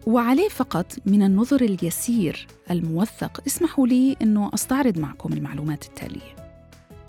وعليه 0.07 0.49
فقط 0.49 0.95
من 1.05 1.23
النظر 1.23 1.61
اليسير 1.61 2.47
الموثق 2.71 3.41
اسمحوا 3.47 3.87
لي 3.87 4.15
أنه 4.21 4.51
أستعرض 4.53 4.97
معكم 4.97 5.33
المعلومات 5.33 5.85
التالية. 5.85 6.35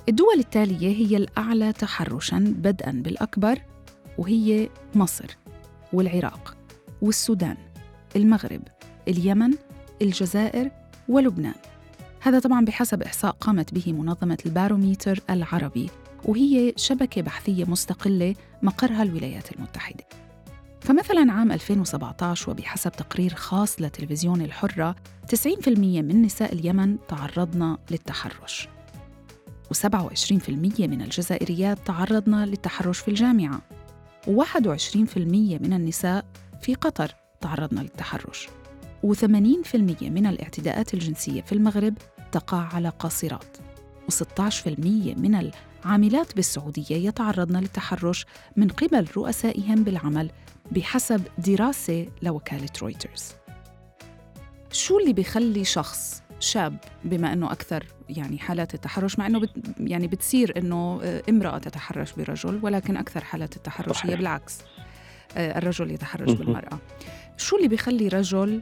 الدول 0.08 0.38
التالية 0.38 0.96
هي 0.96 1.16
الأعلى 1.16 1.72
تحرشاً 1.72 2.38
بدءاً 2.38 2.90
بالأكبر 2.90 3.58
وهي 4.18 4.68
مصر 4.94 5.36
والعراق 5.92 6.56
والسودان 7.02 7.56
المغرب 8.16 8.62
اليمن 9.08 9.50
الجزائر 10.02 10.70
ولبنان. 11.08 11.54
هذا 12.20 12.38
طبعا 12.38 12.64
بحسب 12.64 13.02
إحصاء 13.02 13.32
قامت 13.32 13.74
به 13.74 13.92
منظمة 13.92 14.38
الباروميتر 14.46 15.20
العربي. 15.30 15.90
وهي 16.24 16.72
شبكة 16.76 17.22
بحثية 17.22 17.64
مستقلة 17.64 18.34
مقرها 18.62 19.02
الولايات 19.02 19.52
المتحدة. 19.52 20.04
فمثلا 20.80 21.32
عام 21.32 21.52
2017 21.52 22.50
وبحسب 22.50 22.92
تقرير 22.92 23.34
خاص 23.34 23.80
لتلفزيون 23.80 24.42
الحرة 24.42 24.96
90% 25.28 25.68
من 25.68 26.22
نساء 26.22 26.52
اليمن 26.52 26.96
تعرضن 27.08 27.76
للتحرش. 27.90 28.68
و27% 29.74 30.50
من 30.80 31.02
الجزائريات 31.02 31.78
تعرضن 31.86 32.34
للتحرش 32.34 32.98
في 32.98 33.08
الجامعة. 33.08 33.60
و21% 34.26 35.16
من 35.16 35.72
النساء 35.72 36.24
في 36.60 36.74
قطر 36.74 37.14
تعرضن 37.40 37.78
للتحرش. 37.78 38.48
و80% 39.06 39.76
من 40.02 40.26
الاعتداءات 40.26 40.94
الجنسية 40.94 41.42
في 41.42 41.52
المغرب 41.52 41.94
تقع 42.32 42.58
على 42.74 42.88
قاصرات. 42.88 43.56
و16% 44.10 44.68
من 45.16 45.34
العاملات 45.84 46.36
بالسعودية 46.36 47.08
يتعرضن 47.08 47.56
للتحرش 47.56 48.26
من 48.56 48.68
قبل 48.68 49.06
رؤسائهم 49.16 49.84
بالعمل 49.84 50.30
بحسب 50.72 51.22
دراسة 51.38 52.06
لوكالة 52.22 52.68
رويترز. 52.82 53.32
شو 54.72 54.98
اللي 54.98 55.12
بيخلي 55.12 55.64
شخص 55.64 56.22
شاب 56.40 56.76
بما 57.04 57.32
إنه 57.32 57.52
أكثر 57.52 57.86
يعني 58.08 58.38
حالات 58.38 58.74
التحرش 58.74 59.18
مع 59.18 59.26
إنه 59.26 59.40
بت 59.40 59.50
يعني 59.80 60.06
بتصير 60.06 60.58
إنه 60.58 61.00
امرأة 61.28 61.58
تتحرش 61.58 62.12
برجل 62.12 62.60
ولكن 62.62 62.96
أكثر 62.96 63.24
حالات 63.24 63.56
التحرش 63.56 64.06
هي 64.06 64.16
بالعكس 64.16 64.58
آه، 65.36 65.58
الرجل 65.58 65.90
يتحرش 65.90 66.32
بالمرأة. 66.32 66.78
شو 67.36 67.56
اللي 67.56 67.68
بيخلي 67.68 68.08
رجل 68.08 68.60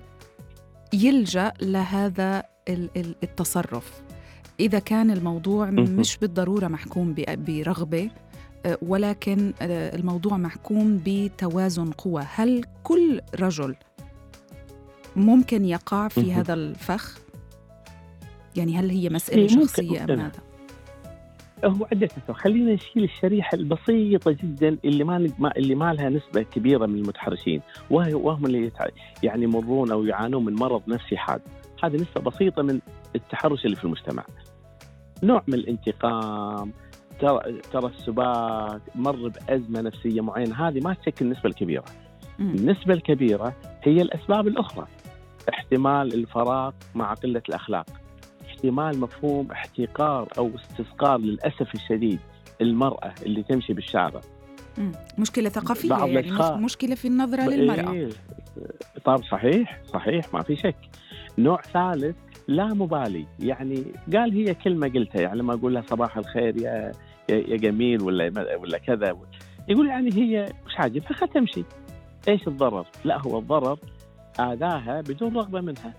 يلجأ 0.92 1.52
لهذا 1.62 2.42
التصرف؟ 3.22 4.02
إذا 4.60 4.78
كان 4.78 5.10
الموضوع 5.10 5.70
مش 5.70 6.18
بالضرورة 6.18 6.68
محكوم 6.68 7.14
برغبة 7.28 8.10
آه، 8.66 8.78
ولكن 8.82 9.52
آه، 9.62 9.96
الموضوع 9.96 10.36
محكوم 10.36 11.02
بتوازن 11.06 11.90
قوى 11.90 12.22
هل 12.34 12.64
كل 12.82 13.20
رجل 13.40 13.74
ممكن 15.16 15.64
يقع 15.64 16.08
في 16.08 16.32
هذا 16.32 16.54
الفخ؟ 16.54 17.18
يعني 18.56 18.76
هل 18.76 18.90
هي 18.90 19.08
مسألة 19.08 19.46
شخصية 19.46 20.04
أم 20.04 20.08
ماذا؟ 20.08 20.32
هو 21.64 21.86
عدة 21.92 22.06
أسباب. 22.06 22.36
خلينا 22.36 22.74
نشيل 22.74 23.04
الشريحة 23.04 23.54
البسيطة 23.54 24.30
جدا 24.30 24.78
اللي 24.84 25.04
ما 25.04 25.28
اللي 25.56 25.74
ما 25.74 25.92
لها 25.94 26.08
نسبة 26.08 26.42
كبيرة 26.42 26.86
من 26.86 26.94
المتحرشين 26.94 27.62
وهم 27.90 28.46
اللي 28.46 28.70
يعني 29.22 29.44
يمرون 29.44 29.90
أو 29.90 30.04
يعانون 30.04 30.44
من 30.44 30.54
مرض 30.54 30.82
نفسي 30.88 31.16
حاد. 31.16 31.40
هذه 31.84 31.94
نسبة 31.94 32.20
بسيطة 32.30 32.62
من 32.62 32.80
التحرش 33.16 33.64
اللي 33.64 33.76
في 33.76 33.84
المجتمع. 33.84 34.24
نوع 35.22 35.42
من 35.46 35.54
الانتقام 35.54 36.72
ترى 37.20 37.60
ترى 37.72 37.86
السباك 37.86 38.80
مر 38.94 39.28
بأزمة 39.28 39.80
نفسية 39.80 40.20
معينة 40.20 40.68
هذه 40.68 40.80
ما 40.80 40.94
تشكل 40.94 41.24
النسبة 41.24 41.48
الكبيرة. 41.48 41.84
النسبة 42.40 42.94
الكبيرة 42.94 43.54
هي 43.82 44.02
الأسباب 44.02 44.48
الأخرى. 44.48 44.86
احتمال 45.48 46.14
الفراغ 46.14 46.72
مع 46.94 47.14
قلة 47.14 47.42
الأخلاق. 47.48 47.86
احتمال 48.46 49.00
مفهوم 49.00 49.52
احتقار 49.52 50.28
أو 50.38 50.50
استصغار 50.54 51.18
للأسف 51.18 51.74
الشديد 51.74 52.18
المرأة 52.60 53.14
اللي 53.26 53.42
تمشي 53.42 53.72
بالشارع. 53.72 54.20
مشكلة 55.18 55.48
ثقافية 55.48 55.94
يعني 55.94 56.32
مشكلة 56.64 56.94
في 56.94 57.08
النظرة 57.08 57.42
للمرأة. 57.42 57.92
إيه 57.92 58.08
طب 59.04 59.22
صحيح 59.30 59.80
صحيح 59.86 60.34
ما 60.34 60.42
في 60.42 60.56
شك. 60.56 60.76
نوع 61.38 61.60
ثالث 61.62 62.16
لا 62.50 62.66
مبالي. 62.66 63.26
يعني 63.38 63.84
قال 64.12 64.32
هي 64.32 64.54
كلمة 64.54 64.88
قلتها 64.88 65.20
يعني 65.22 65.38
لما 65.38 65.54
أقول 65.54 65.74
لها 65.74 65.82
صباح 65.82 66.18
الخير 66.18 66.56
يا 66.56 66.92
يا 67.28 67.56
جميل 67.56 68.02
ولا 68.02 68.56
ولا 68.56 68.78
كذا. 68.78 69.16
يقول 69.68 69.88
يعني 69.88 70.10
هي 70.12 70.46
مش 70.66 70.76
عاجبها 70.76 71.12
خلها 71.12 71.30
تمشي. 71.30 71.64
إيش 72.28 72.48
الضرر؟ 72.48 72.86
لا 73.04 73.20
هو 73.20 73.38
الضرر 73.38 73.78
آذاها 74.40 75.00
بدون 75.00 75.36
رغبة 75.36 75.60
منها. 75.60 75.94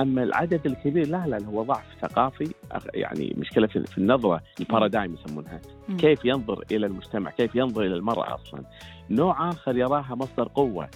أما 0.00 0.22
العدد 0.22 0.66
الكبير 0.66 1.08
لا 1.08 1.26
لا 1.26 1.44
هو 1.44 1.62
ضعف 1.62 1.86
ثقافي 2.02 2.54
يعني 2.94 3.34
مشكلة 3.38 3.66
في 3.66 3.98
النظرة 3.98 4.42
ال 4.60 4.66
paradigm 4.66 5.14
يسمونها. 5.14 5.60
كيف 5.98 6.24
ينظر 6.24 6.64
إلى 6.70 6.86
المجتمع؟ 6.86 7.30
كيف 7.30 7.54
ينظر 7.54 7.82
إلى 7.82 7.94
المرأة 7.94 8.34
أصلا؟ 8.34 8.62
نوع 9.10 9.48
آخر 9.48 9.76
يراها 9.76 10.14
مصدر 10.14 10.48
قوة. 10.54 10.88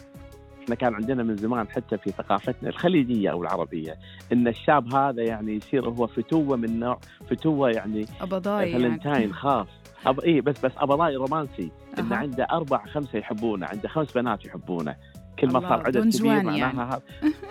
إحنا 0.63 0.75
كان 0.75 0.95
عندنا 0.95 1.23
من 1.23 1.37
زمان 1.37 1.69
حتى 1.69 1.99
في 1.99 2.11
ثقافتنا 2.11 2.69
الخليجية 2.69 3.31
أو 3.31 3.43
العربية 3.43 3.99
إن 4.33 4.49
الشاب 4.49 4.95
هذا 4.95 5.23
يعني 5.23 5.55
يصير 5.55 5.89
هو 5.89 6.07
فتوة 6.07 6.57
من 6.57 6.81
نوع 6.81 6.99
فتوة 7.31 7.71
يعني 7.71 8.07
قبضاي 8.21 8.73
فلنتاين 8.73 9.15
يعني. 9.15 9.33
خاص 9.33 9.67
أب... 10.07 10.21
إيه 10.21 10.41
بس 10.41 10.65
بس 10.65 10.73
أبضاي 10.77 11.17
رومانسي 11.17 11.71
انه 11.99 12.15
أها. 12.15 12.19
عنده 12.19 12.47
أربع 12.51 12.87
خمسة 12.87 13.19
يحبونه 13.19 13.67
عنده 13.67 13.89
خمس 13.89 14.13
بنات 14.13 14.45
يحبونه 14.45 14.97
كل 15.39 15.47
ما 15.47 15.61
صار 15.61 15.87
عدد 15.87 16.17
كبير 16.17 16.43
معناها 16.43 16.57
يعني. 16.57 16.81
هذا 16.81 17.03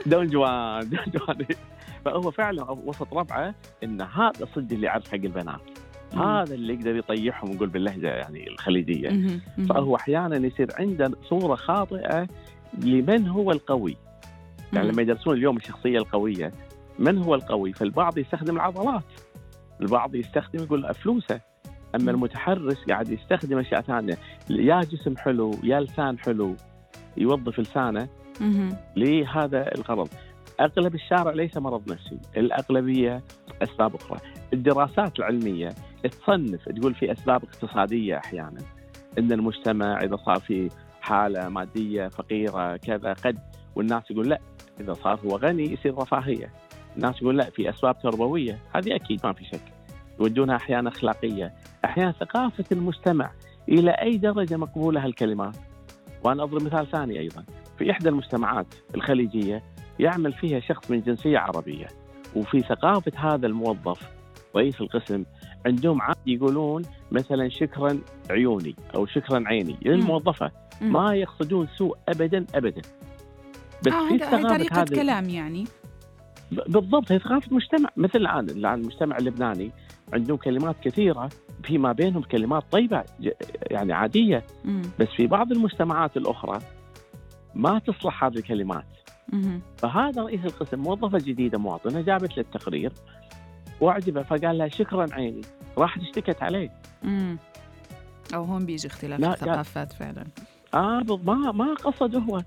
دون 0.05 0.27
جوان 0.27 0.89
دون 0.89 0.99
جوان 1.07 1.45
فهو 2.05 2.31
فعلا 2.31 2.71
وسط 2.71 3.13
ربعه 3.13 3.55
إن 3.83 4.01
هذا 4.01 4.47
صدق 4.55 4.73
اللي 4.73 4.85
يعرف 4.85 5.07
حق 5.07 5.13
البنات 5.13 5.61
مم. 6.13 6.21
هذا 6.21 6.55
اللي 6.55 6.73
يقدر 6.73 6.95
يطيحهم 6.95 7.51
نقول 7.51 7.69
باللهجة 7.69 8.07
يعني 8.07 8.47
الخليجية. 8.47 9.39
فهو 9.69 9.95
أحيانا 9.95 10.47
يصير 10.47 10.67
عنده 10.79 11.11
صورة 11.29 11.55
خاطئة 11.55 12.27
لمن 12.77 13.27
هو 13.27 13.51
القوي؟ 13.51 13.97
يعني. 14.73 14.91
لما 14.91 15.01
يدرسون 15.01 15.37
اليوم 15.37 15.57
الشخصية 15.57 15.97
القوية 15.97 16.51
من 16.99 17.17
هو 17.17 17.35
القوي؟ 17.35 17.73
فالبعض 17.73 18.17
يستخدم 18.17 18.55
العضلات. 18.55 19.03
البعض 19.81 20.15
يستخدم 20.15 20.63
يقول 20.63 20.93
فلوسه 20.93 21.41
أما 21.95 22.03
مم. 22.03 22.09
المتحرش 22.09 22.77
قاعد 22.89 23.09
يستخدم 23.09 23.57
أشياء 23.57 23.81
ثانية. 23.81 24.17
يا 24.49 24.79
جسم 24.79 25.17
حلو 25.17 25.51
يا 25.63 25.79
لسان 25.79 26.19
حلو 26.19 26.55
يوظف 27.17 27.59
لسانه. 27.59 28.07
لهذا 28.95 29.75
الغرض 29.75 30.09
أغلب 30.59 30.95
الشارع 30.95 31.31
ليس 31.31 31.57
مرض 31.57 31.91
نفسي. 31.91 32.17
الأغلبية 32.37 33.23
أسباب 33.63 33.95
أخرى. 33.95 34.19
الدراسات 34.53 35.19
العلمية 35.19 35.69
تصنف 36.03 36.69
تقول 36.69 36.93
في 36.93 37.11
أسباب 37.11 37.43
اقتصادية 37.43 38.17
أحيانا. 38.17 38.61
إن 39.19 39.31
المجتمع 39.31 40.03
إذا 40.03 40.15
صار 40.25 40.39
في 40.39 40.69
حالة 41.09 41.49
مادية 41.49 42.07
فقيرة 42.07 42.77
كذا 42.77 43.13
قد 43.13 43.39
والناس 43.75 44.11
يقول 44.11 44.29
لا 44.29 44.39
إذا 44.79 44.93
صار 44.93 45.19
هو 45.25 45.37
غني 45.37 45.73
يصير 45.73 45.97
رفاهية. 45.97 46.53
الناس 46.97 47.21
يقول 47.21 47.37
لا 47.37 47.49
في 47.49 47.69
أسباب 47.69 47.99
تربوية 47.99 48.59
هذه 48.75 48.95
أكيد 48.95 49.19
ما 49.23 49.33
في 49.33 49.45
شك. 49.45 49.61
يودونها 50.19 50.55
أحيانا 50.55 50.89
أخلاقية 50.89 51.53
أحيانا 51.85 52.11
ثقافة 52.11 52.65
المجتمع 52.71 53.31
إلى 53.69 53.91
أي 53.91 54.17
درجة 54.17 54.57
مقبولة 54.57 55.05
هالكلمات. 55.05 55.55
وأنا 56.23 56.43
أضرب 56.43 56.63
مثال 56.63 56.91
ثاني 56.91 57.19
أيضا. 57.19 57.45
في 57.77 57.91
إحدى 57.91 58.09
المجتمعات 58.09 58.67
الخليجية 58.95 59.63
يعمل 59.99 60.33
فيها 60.33 60.59
شخص 60.59 60.91
من 60.91 61.01
جنسية 61.01 61.37
عربية 61.37 61.87
وفي 62.35 62.59
ثقافة 62.59 63.11
هذا 63.15 63.47
الموظف 63.47 64.09
رئيس 64.55 64.81
القسم 64.81 65.23
عندهم 65.65 66.01
عادي 66.01 66.33
يقولون 66.33 66.81
مثلا 67.11 67.49
شكرا 67.49 67.99
عيوني 68.29 68.75
أو 68.95 69.05
شكرا 69.05 69.43
عيني. 69.47 69.77
للموظفه 69.81 70.51
مم. 70.81 70.93
ما 70.93 71.15
يقصدون 71.15 71.67
سوء 71.77 71.97
ابدا 72.09 72.45
ابدا. 72.55 72.81
بس 73.85 73.93
آه 73.93 74.09
في 74.09 74.47
طريقة 74.47 74.81
هذا 74.81 74.95
كلام 74.95 75.29
يعني. 75.29 75.65
بالضبط 76.51 77.11
هي 77.11 77.19
ثقافه 77.19 77.55
مجتمع 77.55 77.89
مثل 77.97 78.19
الآن 78.19 78.49
الآن 78.49 78.73
المجتمع 78.73 79.17
اللبناني 79.17 79.71
عندهم 80.13 80.37
كلمات 80.37 80.75
كثيرة 80.83 81.29
فيما 81.63 81.91
بينهم 81.91 82.21
كلمات 82.21 82.63
طيبة 82.71 83.03
يعني 83.71 83.93
عادية. 83.93 84.43
مم. 84.65 84.81
بس 84.99 85.07
في 85.07 85.27
بعض 85.27 85.51
المجتمعات 85.51 86.17
الأخرى 86.17 86.59
ما 87.55 87.79
تصلح 87.79 88.23
هذه 88.23 88.35
الكلمات. 88.37 88.85
مهم. 89.33 89.61
فهذا 89.77 90.21
رئيس 90.21 90.45
القسم 90.45 90.79
موظفة 90.79 91.17
جديدة 91.17 91.57
مواطنة 91.57 92.01
جابت 92.01 92.37
له 92.37 92.43
التقرير 92.43 92.91
واعجبه 93.81 94.23
فقال 94.23 94.57
لها 94.57 94.67
شكرا 94.67 95.05
عيني 95.11 95.41
راحت 95.77 96.01
اشتكت 96.01 96.43
عليه 96.43 96.69
مم. 97.03 97.37
أو 98.33 98.43
هون 98.43 98.65
بيجي 98.65 98.87
اختلاف 98.87 99.19
لا، 99.19 99.25
لا. 99.25 99.33
الثقافات 99.33 99.93
فعلا 99.93 100.25
آه 100.73 101.03
ما 101.23 101.51
ما 101.51 101.73
قصد 101.73 102.15
هو 102.15 102.41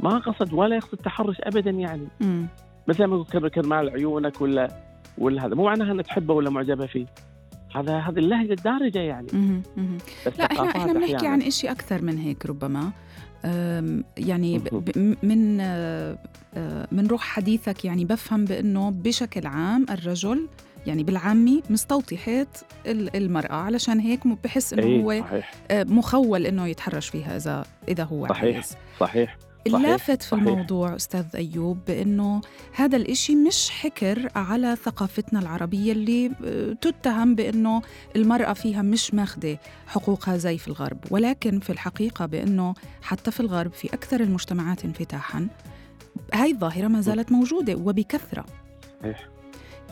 ما 0.00 0.18
قصد 0.18 0.52
ولا 0.52 0.76
يقصد 0.76 0.98
تحرش 0.98 1.36
ابدا 1.40 1.70
يعني 1.70 2.08
مم. 2.20 2.46
مثل 2.88 3.04
ما 3.04 3.16
يقول 3.16 3.50
كرمال 3.50 3.90
عيونك 3.90 4.40
ولا 4.40 4.68
ولا 5.18 5.46
هذا 5.46 5.54
مو 5.54 5.64
معناها 5.64 5.92
انها 5.92 6.02
تحبه 6.02 6.34
ولا 6.34 6.50
معجبه 6.50 6.86
فيه 6.86 7.06
هذا 7.74 7.98
هذه 7.98 8.18
اللهجة 8.18 8.52
الدارجة 8.52 8.98
يعني. 8.98 9.26
مهم. 9.32 9.62
بس 10.26 10.38
لا 10.38 10.44
إحنا 10.44 10.70
إحنا 10.70 10.92
بنحكي. 10.92 11.26
عن 11.26 11.42
إشي 11.42 11.70
أكثر 11.70 12.02
من 12.02 12.18
هيك 12.18 12.46
ربما 12.46 12.90
يعني 14.18 14.62
من 15.22 15.58
آه، 15.60 16.18
آه، 16.54 16.88
من 16.92 17.06
روح 17.06 17.22
حديثك 17.22 17.84
يعني 17.84 18.04
بفهم 18.04 18.44
بأنه 18.44 18.90
بشكل 18.90 19.46
عام 19.46 19.86
الرجل 19.90 20.48
يعني 20.86 21.02
بالعامي 21.02 21.62
مستوطي 21.70 22.16
حيط 22.16 22.48
ال- 22.86 23.16
المرأة 23.16 23.52
علشان 23.54 24.00
هيك 24.00 24.20
بحس 24.44 24.72
إنه 24.72 24.82
إيه، 24.82 25.02
هو 25.02 25.20
صحيح. 25.26 25.52
آه، 25.70 25.84
مخول 25.84 26.46
إنه 26.46 26.66
يتحرش 26.66 27.08
فيها 27.08 27.36
إذا 27.36 27.64
إذا 27.88 28.04
هو 28.04 28.26
صحيح. 28.28 28.54
عايز 28.54 28.76
صحيح. 29.00 29.36
اللافت 29.66 30.22
في. 30.22 30.32
الموضوع 30.32 30.96
أستاذ 30.96 31.24
أيوب 31.34 31.78
بأنه 31.86 32.40
هذا 32.74 32.96
الإشي 32.96 33.34
مش 33.34 33.70
حكر 33.70 34.28
على 34.34 34.76
ثقافتنا 34.84 35.40
العربية 35.40 35.92
اللي 35.92 36.32
آه، 36.44 36.72
تتهم 36.72 37.34
بأنه 37.34 37.82
المرأة 38.16 38.52
فيها 38.52 38.82
مش 38.82 39.14
ماخدة 39.14 39.58
حقوقها 39.86 40.36
زي 40.36 40.58
في 40.58 40.68
الغرب 40.68 40.98
ولكن 41.10 41.60
في 41.60 41.70
الحقيقة 41.70 42.26
بأنه 42.26 42.74
حتى 43.02 43.30
في 43.30 43.40
الغرب 43.40 43.72
في 43.72 43.94
أكثر 43.94 44.20
المجتمعات 44.20 44.84
انفتاحاً 44.84 45.48
هاي 46.34 46.50
الظاهرة 46.50 46.88
ما 46.88 47.00
زالت 47.00 47.32
موجودة 47.32 47.74
وبكثرة. 47.74 48.44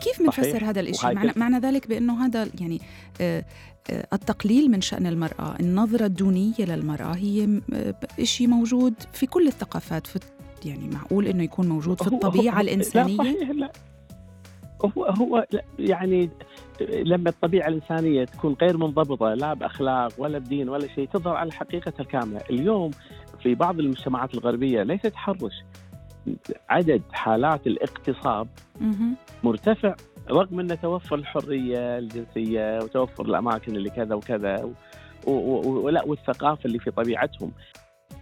كيف 0.01 0.21
بنفسر. 0.21 0.65
هذا 0.65 0.79
الإشي؟ 0.79 1.07
معنى, 1.07 1.33
معنى 1.35 1.59
ذلك 1.59 1.87
بأنه 1.87 2.25
هذا 2.25 2.49
يعني 2.59 2.81
آه، 3.21 3.45
التقليل 4.13 4.71
من 4.71 4.81
شأن 4.81 5.05
المرأة 5.07 5.55
النظرة 5.59 6.05
الدونية 6.05 6.53
للمرأة 6.59 7.13
هي 7.15 7.61
آه، 7.73 7.95
إشي 8.19 8.47
موجود 8.47 8.93
في 9.13 9.25
كل 9.25 9.47
الثقافات 9.47 10.07
في 10.07 10.19
يعني 10.65 10.87
معقول 10.93 11.27
إنه 11.27 11.43
يكون 11.43 11.67
موجود 11.69 12.01
في 12.03 12.09
هو- 12.09 12.13
الطبيعة 12.13 12.55
هو- 12.57 12.61
الإنسانية؟ 12.61 13.15
لا 13.17 13.23
صحيح 13.23 13.49
لا. 13.49 13.71
هو 14.97 15.05
هو 15.05 15.45
يعني 15.79 16.29
لما 16.89 17.29
الطبيعة 17.29 17.67
الإنسانية 17.67 18.25
تكون 18.25 18.55
غير 18.61 18.77
منضبطة 18.77 19.33
لا 19.33 19.53
بأخلاق 19.53 20.11
ولا 20.17 20.39
بدين 20.39 20.69
ولا 20.69 20.87
شيء 20.87 21.07
تظهر 21.13 21.35
على 21.35 21.51
حقيقتها 21.51 22.01
الكاملة، 22.01 22.41
اليوم 22.49 22.91
في 23.43 23.55
بعض 23.55 23.79
المجتمعات 23.79 24.33
الغربية 24.33 24.83
ليس 24.83 25.01
تحرش 25.01 25.53
عدد 26.69 27.01
حالات 27.11 27.67
الاغتصاب. 27.67 28.47
مرتفع. 29.43 29.95
رغم 30.31 30.59
ان 30.59 30.81
توفر 30.81 31.15
الحرية 31.15 31.97
الجنسية 31.97 32.79
وتوفر 32.83 33.25
الأماكن 33.25 33.75
اللي 33.75 33.89
كذا 33.89 34.15
وكذا 34.15 34.63
و- 34.63 34.73
و- 35.27 35.61
و- 35.61 35.81
ولا 35.85 36.03
والثقافة 36.05 36.65
اللي 36.65 36.79
في 36.79 36.91
طبيعتهم. 36.91 37.51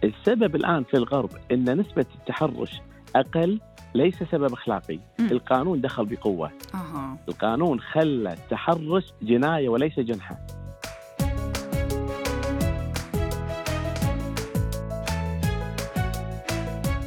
السبب 0.04 0.56
الآن 0.56 0.84
في 0.84 0.94
الغرب 0.96 1.30
إن 1.52 1.80
نسبة 1.80 2.06
التحرش 2.20 2.80
أقل 3.16 3.60
ليس 3.94 4.22
سبب 4.32 4.52
أخلاقي، 4.52 4.98
مم. 5.18 5.26
القانون 5.30 5.80
دخل 5.80 6.06
بقوة، 6.06 6.50
أها 6.74 7.18
القانون 7.28 7.80
خلى 7.80 8.32
التحرش 8.32 9.04
جناية 9.22 9.68
وليس 9.68 10.00
جنحة. 10.00 10.38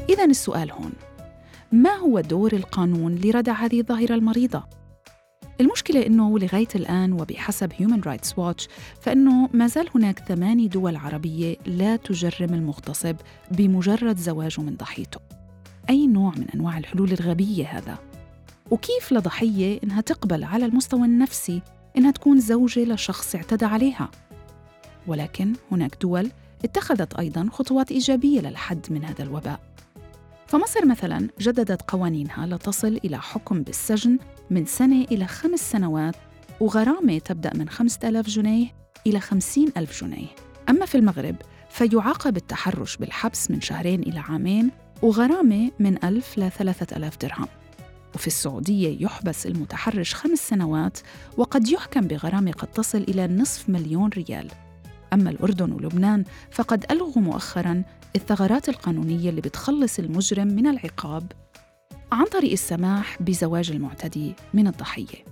اذا 0.10 0.26
السؤال 0.26 0.72
هون 0.72 0.92
ما 1.72 1.90
هو 1.96 2.20
دور 2.20 2.54
القانون 2.54 3.16
لردع 3.16 3.54
هذه 3.54 3.80
الظاهرة 3.80 4.16
المريضة 4.16 4.64
المشكلة 5.62 6.06
إنه 6.06 6.40
لغاية 6.40 6.68
الآن 6.76 7.14
وبحسب 7.14 7.74
Human 7.74 8.04
Rights 8.06 8.30
Watch 8.30 8.68
فإنه 9.02 9.50
ما 9.54 9.68
زال 9.68 9.90
هناك 9.96 10.20
ثماني 10.20 10.68
دول 10.68 10.96
عربية 10.96 11.58
لا 11.66 11.96
تجرم 11.96 12.54
المغتصب 12.54 13.16
بمجرد 13.52 14.18
زواجه 14.18 14.62
من 14.62 14.76
ضحيته. 14.76 15.20
أي 15.90 16.08
نوع 16.08 16.34
من 16.38 16.48
أنواع 16.56 16.78
الحلول 16.78 17.12
الغبية 17.12 17.66
هذا؟ 17.66 17.98
وكيف 18.72 19.12
لضحية 19.12 19.80
إنها 19.84 20.02
تقبل 20.02 20.44
على 20.44 20.66
المستوى 20.66 21.06
النفسي 21.06 21.62
إنها 21.98 22.12
تكون 22.12 22.40
زوجة 22.40 22.84
لشخص 22.84 23.36
اعتدى 23.36 23.66
عليها؟ 23.66 24.12
ولكن 25.08 25.54
هناك 25.72 25.98
دول 26.02 26.32
اتخذت 26.64 27.14
أيضاً 27.14 27.50
خطوات 27.52 27.92
إيجابية 27.92 28.40
للحد 28.42 28.86
من 28.90 29.06
هذا 29.06 29.24
الوباء. 29.24 29.60
فمصر 30.48 30.86
مثلاً 30.86 31.28
جددت 31.40 31.82
قوانينها 31.82 32.46
لتصل 32.46 33.00
إلى 33.06 33.22
حكم 33.22 33.62
بالسجن 33.62 34.20
من 34.52 34.66
سنة 34.66 35.06
إلى 35.12 35.28
خمس 35.28 35.72
سنوات 35.72 36.16
وغرامة 36.60 37.20
تبدأ 37.20 37.52
من 37.56 37.70
5000 37.70 38.28
جنيه 38.28 38.68
إلى 39.08 39.20
50 39.20 39.72
ألف 39.78 40.04
جنيه. 40.04 40.28
أما 40.70 40.86
في 40.86 40.96
المغرب 40.96 41.36
فيعاقب 41.70 42.38
التحرش 42.38 42.98
بالحبس 42.98 43.52
من 43.52 43.62
شهرين 43.62 44.02
إلى 44.02 44.20
عامين 44.20 44.72
وغرامة 45.02 45.72
من 45.80 46.06
ألف 46.06 46.38
ل 46.38 46.52
3000 46.52 47.18
درهم. 47.18 47.48
وفي 48.16 48.28
السعودية 48.28 49.04
يحبس 49.06 49.48
المتحرش 49.48 50.16
خمس 50.16 50.40
سنوات 50.40 51.00
وقد 51.38 51.68
يحكم 51.68 52.02
بغرامة 52.02 52.52
قد 52.52 52.68
تصل 52.68 52.98
إلى 52.98 53.28
نصف 53.28 53.70
مليون 53.70 54.10
ريال. 54.10 54.52
أما 55.14 55.30
الأردن 55.30 55.72
ولبنان 55.72 56.24
فقد 56.52 56.86
ألغوا 56.92 57.22
مؤخراً 57.22 57.84
الثغرات 58.16 58.70
القانونية 58.70 59.30
اللي 59.30 59.42
بتخلص 59.42 60.00
المجرم 60.00 60.48
من 60.48 60.68
العقاب. 60.68 61.32
عن 62.12 62.26
طريق 62.26 62.52
السماح 62.52 63.22
بزواج 63.22 63.72
المعتدي 63.72 64.34
من 64.54 64.68
الضحية. 64.68 65.26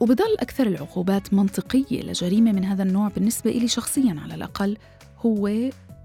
وبضل 0.00 0.36
أكثر 0.38 0.66
العقوبات 0.66 1.34
منطقية 1.34 2.02
لجريمة 2.02 2.52
من 2.52 2.64
هذا 2.64 2.82
النوع 2.82 3.08
بالنسبة 3.08 3.50
إلي 3.50 3.68
شخصياً 3.68 4.16
على 4.22 4.34
الأقل 4.34 4.76
هو 5.18 5.50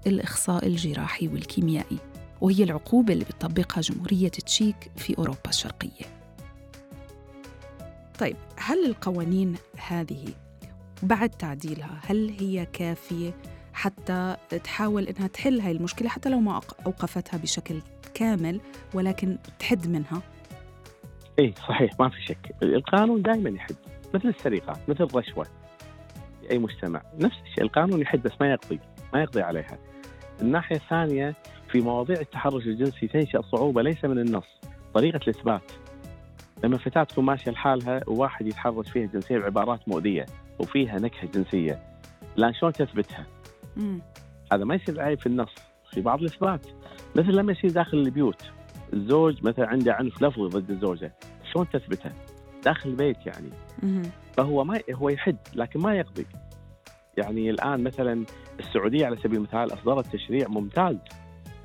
الإخصاء 0.06 0.66
الجراحي 0.66 1.28
والكيميائي 1.28 1.98
وهي 2.40 2.64
العقوبة 2.64 3.12
اللي 3.12 3.24
بتطبقها 3.24 3.80
جمهورية 3.80 4.28
تشيك 4.28 4.90
في 4.96 5.18
أوروبا 5.18 5.48
الشرقية. 5.48 6.04
طيب 8.18 8.36
هل 8.56 8.86
القوانين 8.86 9.54
هذه 9.88 10.24
بعد 11.02 11.30
تعديلها 11.30 12.00
هل 12.06 12.36
هي 12.40 12.66
كافية 12.72 13.34
حتى 13.72 14.36
تحاول 14.64 15.08
إنها 15.08 15.26
تحل 15.26 15.60
هاي 15.60 15.72
المشكلة 15.72 16.08
حتى 16.08 16.28
لو 16.28 16.40
ما 16.40 16.60
أوقفتها 16.86 17.38
بشكل 17.38 17.80
كامل 18.14 18.60
ولكن 18.94 19.38
تحد 19.58 19.88
منها. 19.88 20.22
إيه 21.38 21.54
صحيح 21.54 21.92
ما 22.00 22.08
في 22.08 22.24
شك. 22.24 22.54
القانون 22.62 23.22
دائما 23.22 23.50
يحد 23.50 23.74
مثل 24.14 24.28
السرقه 24.28 24.78
مثل 24.88 25.04
الرشوة 25.04 25.44
في 26.40 26.50
أي 26.50 26.58
مجتمع. 26.58 27.02
نفس 27.18 27.36
الشيء 27.46 27.64
القانون 27.64 28.00
يحد 28.00 28.22
بس 28.22 28.32
ما 28.40 28.52
يقضي 28.52 28.80
ما 29.14 29.22
يقضي 29.22 29.42
عليها. 29.42 29.78
الناحية 30.40 30.76
الثانية 30.76 31.34
في 31.68 31.80
مواضيع 31.80 32.20
التحرش 32.20 32.66
الجنسي 32.66 33.06
تنشأ 33.06 33.42
صعوبة 33.42 33.82
ليس 33.82 34.04
من 34.04 34.18
النص 34.18 34.60
طريقة 34.94 35.20
الإثبات. 35.28 35.72
لما 36.64 36.78
فتاة 36.78 37.04
تكون 37.04 37.24
ماشيه 37.24 37.50
لحالها 37.50 38.00
وواحد 38.06 38.46
يتحرش 38.46 38.90
فيها 38.90 39.06
جنسيا 39.06 39.38
بعبارات 39.38 39.88
مؤذية 39.88 40.26
وفيها 40.58 40.98
نكهة 40.98 41.26
جنسية 41.34 41.82
الان 42.38 42.54
شلون 42.54 42.72
تثبتها؟ 42.72 43.26
هذا 44.52 44.64
ما 44.64 44.74
يصير 44.74 45.00
عيب 45.00 45.20
في 45.20 45.26
النص 45.26 45.54
في 45.90 46.00
بعض 46.00 46.20
الإثبات. 46.20 46.66
مثل 47.16 47.32
لما 47.32 47.52
يصير 47.52 47.70
داخل 47.70 47.98
البيوت 47.98 48.42
الزوج 48.92 49.44
مثلا 49.46 49.68
عنده 49.68 49.94
عنف 49.94 50.22
لفظي 50.22 50.48
ضد 50.48 50.70
الزوجه 50.70 51.12
شلون 51.52 51.68
تثبته؟ 51.68 52.10
داخل 52.64 52.90
البيت 52.90 53.26
يعني. 53.26 53.50
فهو 54.36 54.64
ما 54.64 54.80
هو 54.94 55.08
يحد 55.08 55.36
لكن 55.54 55.80
ما 55.80 55.94
يقضي 55.94 56.26
يعني 57.16 57.50
الآن 57.50 57.84
مثلا 57.84 58.24
السعودية 58.60 59.06
على 59.06 59.16
سبيل 59.16 59.36
المثال 59.36 59.72
أصدرت 59.72 60.06
تشريع 60.06 60.48
ممتاز 60.48 60.96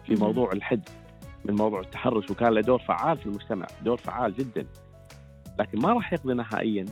في. 0.05 0.15
موضوع 0.15 0.51
الحد 0.51 0.89
من 1.45 1.55
موضوع 1.55 1.79
التحرش 1.79 2.31
وكان 2.31 2.53
له 2.53 2.61
دور 2.61 2.79
فعال 2.79 3.17
في 3.17 3.25
المجتمع 3.25 3.67
دور 3.85 3.97
فعال 3.97 4.35
جدا 4.35 4.65
لكن 5.59 5.79
ما 5.79 5.93
راح 5.93 6.13
يقضي 6.13 6.33
نهائيا 6.33 6.85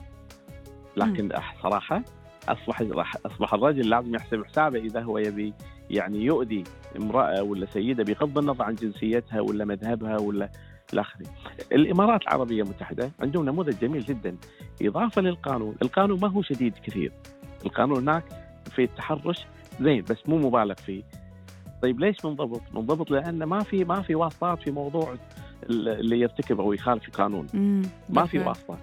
لكن 0.98 1.30
صراحة 1.64 2.04
اصبح 2.48 2.82
أصبح 3.26 3.54
الرجل 3.54 3.90
لازم 3.90 4.16
يحسب 4.16 4.46
حسابه 4.46 4.80
إذا 4.80 5.02
هو 5.02 5.18
يبي 5.18 5.54
يعني 5.90 6.24
يؤذي 6.24 6.64
امرأة 6.98 7.44
ولا 7.44 7.66
سيدة 7.66 8.04
بغض 8.04 8.38
النظر 8.38 8.64
عن 8.64 8.76
جنسيتها 8.76 9.42
ولا 9.42 9.66
مذهبها 9.66 10.18
ولا 10.18 10.50
الاخري. 10.94 11.26
الإمارات 11.72 12.22
العربية 12.22 12.64
المتحدة 12.64 13.12
عندهم 13.20 13.46
نموذج 13.46 13.80
جميل 13.82 14.04
جدا 14.04 14.38
إضافة 14.82 15.22
للقانون، 15.22 15.76
القانون 15.82 16.20
ما 16.20 16.28
هو 16.28 16.42
شديد 16.42 16.74
كثير. 16.84 17.12
القانون 17.66 17.98
هناك 17.98 18.24
في 18.76 18.84
التحرش 18.84 19.46
زين 19.82 20.04
بس 20.10 20.18
مو 20.30 20.38
مبالغ 20.38 20.74
فيه. 20.76 21.04
طيب 21.82 22.00
ليش 22.00 22.26
منضبط؟ 22.26 22.62
منضبط 22.74 23.12
لأن 23.12 23.44
ما 23.44 23.60
في 23.60 23.84
ما 23.84 24.02
في 24.02 24.16
واسطات 24.16 24.62
في 24.62 24.72
موضوع 24.72 25.16
اللي 25.70 26.20
يرتكب 26.20 26.60
أو 26.60 26.74
يخالف 26.74 27.08
القانون. 27.08 27.48
ما 28.10 28.26
في 28.26 28.40
واسطة. 28.40 28.78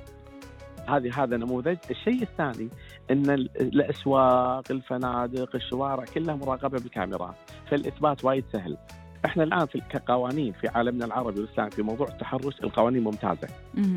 هذه 0.88 1.22
هذا 1.22 1.36
نموذج، 1.36 1.76
الشيء 1.90 2.22
الثاني 2.22 2.68
إن 3.10 3.30
الأسواق، 3.60 4.64
الفنادق، 4.70 5.54
الشوارع 5.54 6.04
كلها 6.14 6.34
مراقبة 6.34 6.78
بالكاميرات، 6.78 7.34
فالإثبات 7.70 8.24
وايد 8.24 8.44
سهل. 8.52 8.76
إحنا 9.24 9.42
الآن 9.42 9.66
في 9.66 9.82
كقوانين 9.90 10.52
في 10.52 10.68
عالمنا 10.68 11.04
العربي 11.04 11.40
والإسلامي 11.40 11.70
في 11.70 11.82
موضوع 11.82 12.08
التحرش 12.08 12.60
القوانين 12.64 13.04
ممتازة. 13.04 13.48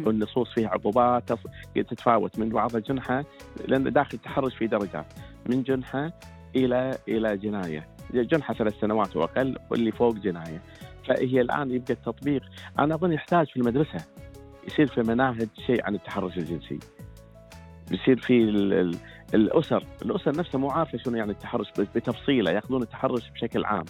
والنصوص 0.06 0.54
فيها 0.54 0.70
عقوبات 0.70 1.30
تتفاوت 1.76 2.40
من 2.40 2.50
بعض 2.50 2.78
جنحه 2.78 3.24
لأن 3.68 3.94
داخل 3.94 4.10
التحرش 4.14 4.56
في 4.56 4.68
درجات 4.68 5.06
من 5.50 5.64
جنحة 5.64 6.12
إلى 6.56 6.98
إلى 7.08 7.38
جناية. 7.38 7.88
جنحة 8.14 8.54
ثلاث 8.54 8.80
سنوات 8.82 9.16
وأقل 9.16 9.58
واللي 9.70 9.92
فوق 9.92 10.16
جناية. 10.16 10.62
فهي 11.08 11.42
الآن 11.42 11.72
يبقى 11.72 11.94
التطبيق. 11.94 12.42
أنا 12.80 12.96
أظن 12.96 13.12
يحتاج 13.14 13.48
في 13.48 13.58
المدرسة. 13.58 14.06
يصير 14.68 14.88
في 14.88 15.02
مناهج 15.02 15.48
شيء 15.66 15.86
عن 15.86 15.96
التحرش 15.96 16.38
الجنسي. 16.38 16.80
بيصير 17.90 18.22
في 18.22 18.34
الأسر 19.34 19.86
الأسر 20.02 20.38
نفسها 20.38 20.60
مو 20.60 20.70
عارفة 20.70 20.98
شنو 20.98 21.18
يعني 21.18 21.32
التحرش 21.32 21.68
بتفصيله 21.80 22.52
ياخذون 22.52 22.82
التحرش 22.82 23.30
بشكل 23.30 23.66
عام. 23.66 23.86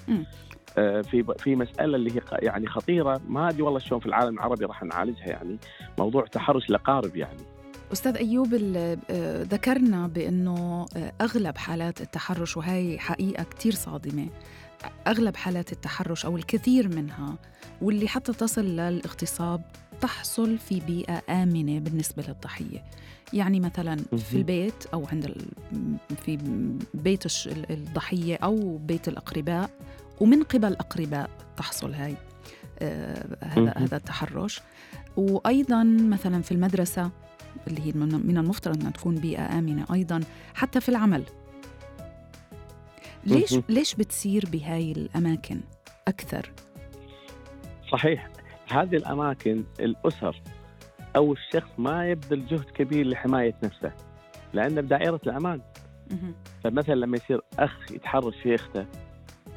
آه 0.78 1.02
في 1.02 1.26
في 1.40 1.56
مسألة 1.56 1.96
اللي 1.96 2.12
هي 2.16 2.22
يعني 2.32 2.68
خطيرة 2.68 3.22
ما 3.28 3.50
أدري 3.50 3.62
والله 3.62 3.80
شلون 3.80 4.00
في 4.00 4.06
العالم 4.06 4.34
العربي 4.34 4.66
راح 4.66 4.84
نعالجها 4.84 5.28
يعني 5.28 5.58
موضوع 6.00 6.26
تحرش 6.26 6.70
الاقارب 6.70 7.16
يعني. 7.16 7.42
أستاذ 7.94 8.18
أيوب 8.18 8.54
آه، 8.54 9.44
ذكرنا 9.44 10.08
بأنه 10.08 10.86
آه، 10.98 11.14
أغلب 11.22 11.58
حالات 11.58 12.02
التحرش 12.02 12.58
وهي 12.58 13.00
حقيقة 13.00 13.44
كثير 13.44 13.74
صادمة 13.74 14.28
أغلب 15.08 15.36
حالات 15.36 15.72
التحرش 15.72 16.26
أو 16.26 16.38
الكثير 16.38 16.88
منها 16.88 17.36
واللي 17.82 18.08
حتى 18.08 18.34
تصل 18.34 18.66
للإغتصاب 18.66 19.62
تحصل 20.02 20.58
في 20.58 20.80
بيئة 20.80 21.22
آمنة 21.30 21.80
بالنسبة 21.80 22.24
للضحية. 22.28 22.84
يعني 23.34 23.60
مثلا 23.60 23.96
في 24.18 24.38
البيت 24.38 24.86
أو 24.94 25.06
عند 25.12 25.36
في 26.26 26.38
بيت 26.94 27.24
الضحية 27.48 28.36
أو 28.36 28.78
بيت 28.78 29.08
الأقرباء 29.08 29.70
ومن 30.22 30.44
قبل 30.44 30.74
أقرباء 30.74 31.30
تحصل 31.58 31.94
هاي 31.94 32.16
آه 32.80 33.38
هذا 33.44 33.74
هذا 33.78 33.98
التحرش. 33.98 34.62
وأيضا 35.18 35.84
مثلا 35.84 36.42
في 36.42 36.52
المدرسة 36.52 37.12
اللي 37.68 37.82
هي 37.82 37.92
من 37.92 38.38
المفترض 38.38 38.80
أنها 38.80 38.92
تكون 38.92 39.16
بيئة 39.16 39.60
آمنة 39.60 39.86
أيضا 39.94 40.20
حتى 40.54 40.82
في 40.82 40.90
العمل. 40.90 41.24
ليش 43.26 43.60
ليش 43.70 43.96
بتصير 43.96 44.50
بهاي 44.52 44.92
الأماكن 44.92 45.60
أكثر؟ 46.08 46.52
صحيح. 47.92 48.30
هذه 48.72 48.96
الأماكن 48.96 49.64
الأسر 49.80 50.42
أو 51.16 51.34
الشخص 51.34 51.70
ما 51.78 52.10
يبذل 52.10 52.46
جهد 52.46 52.70
كبير 52.76 53.08
لحماية 53.08 53.56
نفسه 53.64 53.92
لأنه 54.54 54.82
بدائره 54.82 55.20
الأمان. 55.26 55.62
فمثلا 56.64 56.96
لما 56.96 57.18
يصير 57.18 57.42
أخ 57.60 57.92
يتحرش 57.92 58.36
في 58.44 58.56
إخته 58.56 58.86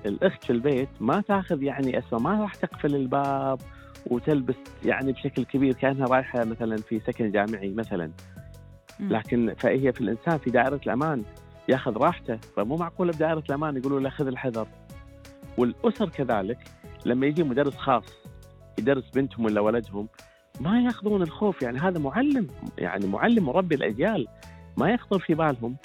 الاخت 0.06 0.44
في 0.44 0.50
البيت 0.50 0.88
ما 1.00 1.20
تأخذ 1.20 1.62
يعني 1.62 1.98
اسمه 1.98 2.18
ما 2.18 2.42
راح 2.42 2.54
تقفل 2.54 2.94
الباب 2.94 3.60
وتلبس 4.06 4.54
يعني 4.84 5.12
بشكل 5.12 5.44
كبير 5.44 5.72
كأنها 5.72 6.06
رايحة 6.06 6.44
مثلا 6.44 6.76
في 6.76 7.00
سكن 7.00 7.30
جامعي 7.30 7.70
مثلا. 7.70 8.10
لكن 9.00 9.54
فهي 9.58 9.92
في 9.92 10.00
الإنسان 10.00 10.38
في 10.38 10.50
دائرة 10.50 10.80
الأمان 10.86 11.22
يأخذ 11.68 11.96
راحته. 11.96 12.36
فمو 12.56 12.76
معقوله 12.76 13.12
بدائرة 13.12 13.42
الأمان 13.48 13.76
يقولوا 13.76 14.00
له 14.00 14.10
خذ 14.10 14.26
الحذر. 14.26 14.66
والأسر 15.58 16.08
كذلك 16.08 16.58
لما 17.06 17.26
يجي 17.26 17.42
مدرس 17.42 17.76
خاص 17.76 18.04
يدرس 18.78 19.10
بنتهم 19.14 19.44
ولا 19.44 19.60
ولدهم 19.60 20.08
ما 20.60 20.82
ياخذون 20.82 21.22
الخوف. 21.22 21.62
يعني 21.62 21.78
هذا 21.78 21.98
معلم 21.98 22.46
يعني 22.78 23.06
معلم 23.06 23.44
مربي 23.44 23.74
الأجيال 23.74 24.26
ما 24.76 24.90
يخطر 24.90 25.18
في 25.18 25.34
بالهم 25.34 25.76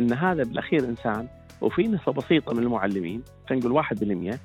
إن 0.00 0.12
هذا 0.12 0.42
بالأخير 0.42 0.84
إنسان 0.84 1.28
وفي 1.60 1.82
نسبة 1.82 2.12
بسيطة 2.12 2.54
من 2.54 2.62
المعلمين 2.62 3.22
خلينا 3.48 3.66
نقول 3.66 3.84
1% 4.34 4.38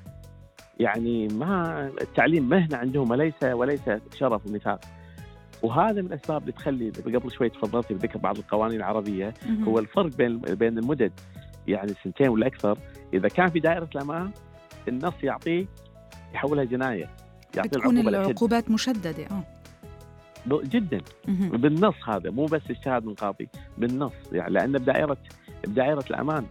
يعني 0.80 1.28
ما 1.28 1.86
التعليم 2.00 2.48
مهنه 2.48 2.76
عندهم 2.76 3.10
وليس 3.10 3.42
وليس 3.42 3.90
شرف 4.18 4.46
ومثال. 4.46 4.78
وهذا 5.62 6.02
من 6.02 6.06
الأسباب 6.06 6.40
اللي 6.40 6.52
تخلي 6.52 6.90
قبل 6.90 7.30
شوي 7.30 7.48
تفضلتي 7.48 7.94
بذكر 7.94 8.18
بعض 8.18 8.38
القوانين 8.38 8.76
العربية. 8.76 9.34
هو 9.64 9.78
الفرق 9.78 10.16
بين 10.16 10.38
بين 10.38 10.78
المدد 10.78 11.12
يعني 11.68 11.92
سنتين 12.04 12.28
ولا 12.28 12.46
أكثر. 12.46 12.78
إذا 13.14 13.28
كان 13.28 13.48
في 13.48 13.60
دائرة 13.60 13.88
الأمان 13.94 14.30
النص 14.88 15.14
يعطيه 15.22 15.66
يحولها 16.34 16.64
جناية. 16.64 17.10
يعطي 17.56 17.68
بتكون 17.68 17.98
العقوبات 17.98 18.70
مشددة 18.70 19.26
آه. 19.30 19.44
جدا. 20.64 21.00
بالنص 21.28 21.94
هذا 22.08 22.30
مو 22.30 22.44
بس 22.44 22.62
اجتهاد 22.70 23.04
من 23.04 23.14
قاضي 23.14 23.48
بالنص. 23.78 24.12
يعني 24.32 24.52
لأن 24.52 24.72
بدائرة 24.72 25.16
بدائرة 25.66 26.04
الأمان 26.10 26.46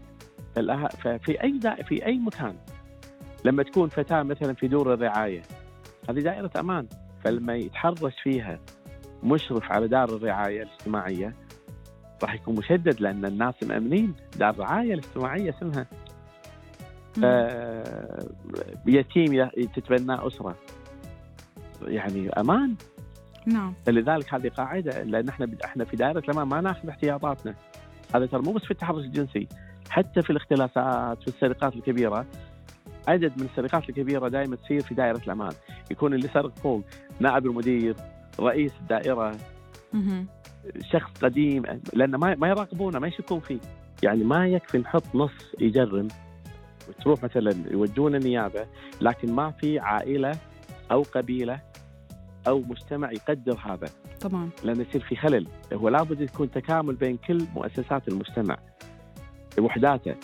ففي 1.04 1.44
أي 1.44 1.52
دا 1.58 1.76
في 1.76 2.06
أي 2.06 2.18
مكان 2.18 2.56
لما 3.46 3.64
تكون 3.64 3.90
فتاة 3.90 4.24
مثلا 4.24 4.54
في 4.54 4.68
دور 4.68 4.94
الرعاية 4.94 5.42
هذه 6.10 6.20
دائرة 6.20 6.52
أمان. 6.60 6.88
فلما 7.24 7.56
يتحرش 7.56 8.14
فيها 8.24 8.60
مشرف 9.24 9.72
على 9.72 9.88
دار 9.88 10.10
الرعاية 10.16 10.64
الاجتماعية 10.64 11.36
راح 12.24 12.36
يكون 12.36 12.56
مشدد 12.56 13.02
لأن 13.02 13.26
الناس 13.26 13.54
مأمنين. 13.64 14.14
دار 14.38 14.50
الرعاية 14.50 14.94
الاجتماعية 14.94 15.50
اسمها. 15.50 15.86
يتيم 18.88 19.50
تتبناه 19.76 20.28
أسرة. 20.28 20.56
يعني 21.88 22.30
أمان. 22.30 22.76
نعم. 23.46 23.74
فلذلك 23.86 24.34
هذه 24.34 24.50
قاعدة 24.50 25.04
لأن 25.04 25.30
إحنا 25.30 25.48
إحنا 25.66 25.86
في 25.86 25.96
دائرة 25.96 26.20
الامان 26.20 26.48
ما 26.48 26.62
نأخذ 26.62 26.90
احتياطاتنا. 26.90 27.56
هذا 28.16 28.26
ترى 28.26 28.42
مو 28.42 28.52
بس 28.52 28.62
في 28.62 28.72
التحرش 28.72 29.04
الجنسي 29.04 29.48
حتى 29.90 30.22
في 30.22 30.30
الاختلاسات 30.30 31.22
في 31.22 31.28
السرقات 31.28 31.76
الكبيرة 31.76 32.26
عدد 33.08 33.34
من 33.38 33.46
السرقات 33.46 33.90
الكبيرة 33.90 34.28
دائما 34.28 34.56
تصير 34.56 34.82
في 34.82 34.96
دائرة 34.96 35.22
الأمان. 35.26 35.52
يكون 35.92 36.14
اللي 36.14 36.28
سرق 36.28 36.56
فوق 36.56 36.84
نائب 37.20 37.46
المدير 37.46 37.96
رئيس 38.40 38.72
الدائرة. 38.82 39.38
شخص 40.92 41.12
قديم 41.22 41.64
لأن 41.94 42.16
ما 42.16 42.36
ما 42.36 42.48
يراقبونه 42.48 43.00
ما 43.00 43.08
يشكون 43.08 43.40
فيه. 43.40 43.60
يعني 44.04 44.24
ما 44.24 44.48
يكفي 44.48 44.78
نحط 44.78 45.16
نص 45.16 45.32
يجرم 45.60 46.08
وتروح 46.90 47.24
مثلا 47.24 47.56
يودون 47.72 48.16
النيابه 48.16 48.68
لكن 49.02 49.34
ما 49.34 49.52
في 49.52 49.80
عائلة 49.80 50.32
أو 50.92 51.02
قبيلة 51.02 51.60
أو 52.48 52.60
مجتمع 52.60 53.12
يقدر 53.12 53.58
هذا. 53.66 53.88
طبعا 54.22 54.50
لأن 54.64 54.82
يصير 54.82 55.02
في 55.02 55.16
خلل. 55.16 55.48
هو 55.74 55.90
لابد 55.90 56.22
يكون 56.22 56.52
تكامل 56.52 56.96
بين 56.96 57.18
كل 57.18 57.46
مؤسسات 57.56 58.08
المجتمع. 58.08 58.58
وحداته 59.60 60.16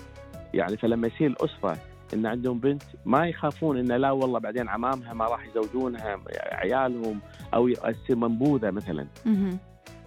يعني 0.53 0.77
فلما 0.77 1.07
يصير 1.07 1.27
الأسرة 1.27 1.77
إن 2.13 2.25
عندهم 2.25 2.59
بنت 2.59 2.83
ما 3.05 3.27
يخافون 3.27 3.77
إن 3.77 3.91
لا 3.91 4.11
والله 4.11 4.39
بعدين 4.39 4.69
عمامها 4.69 5.13
ما 5.13 5.25
راح 5.25 5.47
يزوجونها 5.47 6.19
عيالهم 6.51 7.19
أو 7.53 7.69
تصير 7.69 8.15
منبوذة 8.15 8.71
مثلا. 8.71 9.07
مهم. 9.25 9.57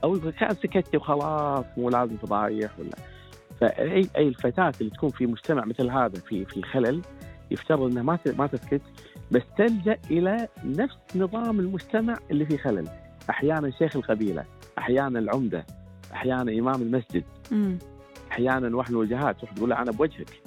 أو 0.05 0.19
كان 0.39 0.55
سكتي 0.55 0.97
وخلاص 0.97 1.65
مو 1.77 1.91
لازم 1.91 2.17
تضايح 2.17 2.71
ولا. 2.79 2.97
فأي 3.61 4.09
أي 4.17 4.29
الفتاة 4.29 4.73
اللي 4.81 4.91
تكون 4.91 5.11
في 5.11 5.27
مجتمع 5.27 5.65
مثل 5.65 5.91
هذا 5.91 6.21
في 6.21 6.45
في 6.45 6.63
خلل 6.63 7.03
يفترض 7.51 7.83
إنها 7.83 8.03
ما 8.03 8.19
ما 8.39 8.47
تسكت. 8.47 8.83
بس 9.31 9.43
تلجا 9.59 9.99
إلى 10.11 10.49
نفس 10.65 10.97
نظام 11.17 11.61
المجتمع 11.61 12.19
اللي 12.31 12.47
فيه 12.47 12.57
خلل. 12.57 12.89
أحيانا 13.31 13.71
شيخ 13.71 13.97
القبيلة 13.97 14.45
أحيانا 14.79 15.19
العمدة 15.19 15.67
أحيانا 16.13 16.53
إمام 16.53 16.83
المسجد. 16.83 17.25
مم. 17.51 17.79
أحيانا 18.33 18.77
واحد 18.77 18.91
الوجهات 18.91 19.39
تروح 19.39 19.53
تقول 19.53 19.71
له 19.71 19.83
أنا 19.83 19.91
بوجهك. 19.91 20.43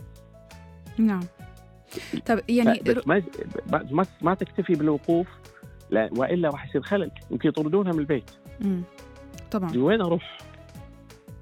نعم. 0.98 1.24
طب 2.26 2.40
يعني 2.50 2.80
بس 2.80 3.08
ما 3.08 3.24
ما 3.92 4.06
ما 4.22 4.34
تكتفي 4.34 4.74
بالوقوف 4.74 5.28
لا 5.90 6.10
وإلا 6.18 6.50
راح 6.50 6.70
يصير 6.70 6.82
خلل. 6.82 7.12
يمكن 7.32 7.50
يطردونها 7.50 7.94
من 7.94 8.00
البيت. 8.00 8.32
مم. 8.62 8.82
طبعا. 9.52 9.78
وين 9.78 10.02
أروح؟ 10.02 10.38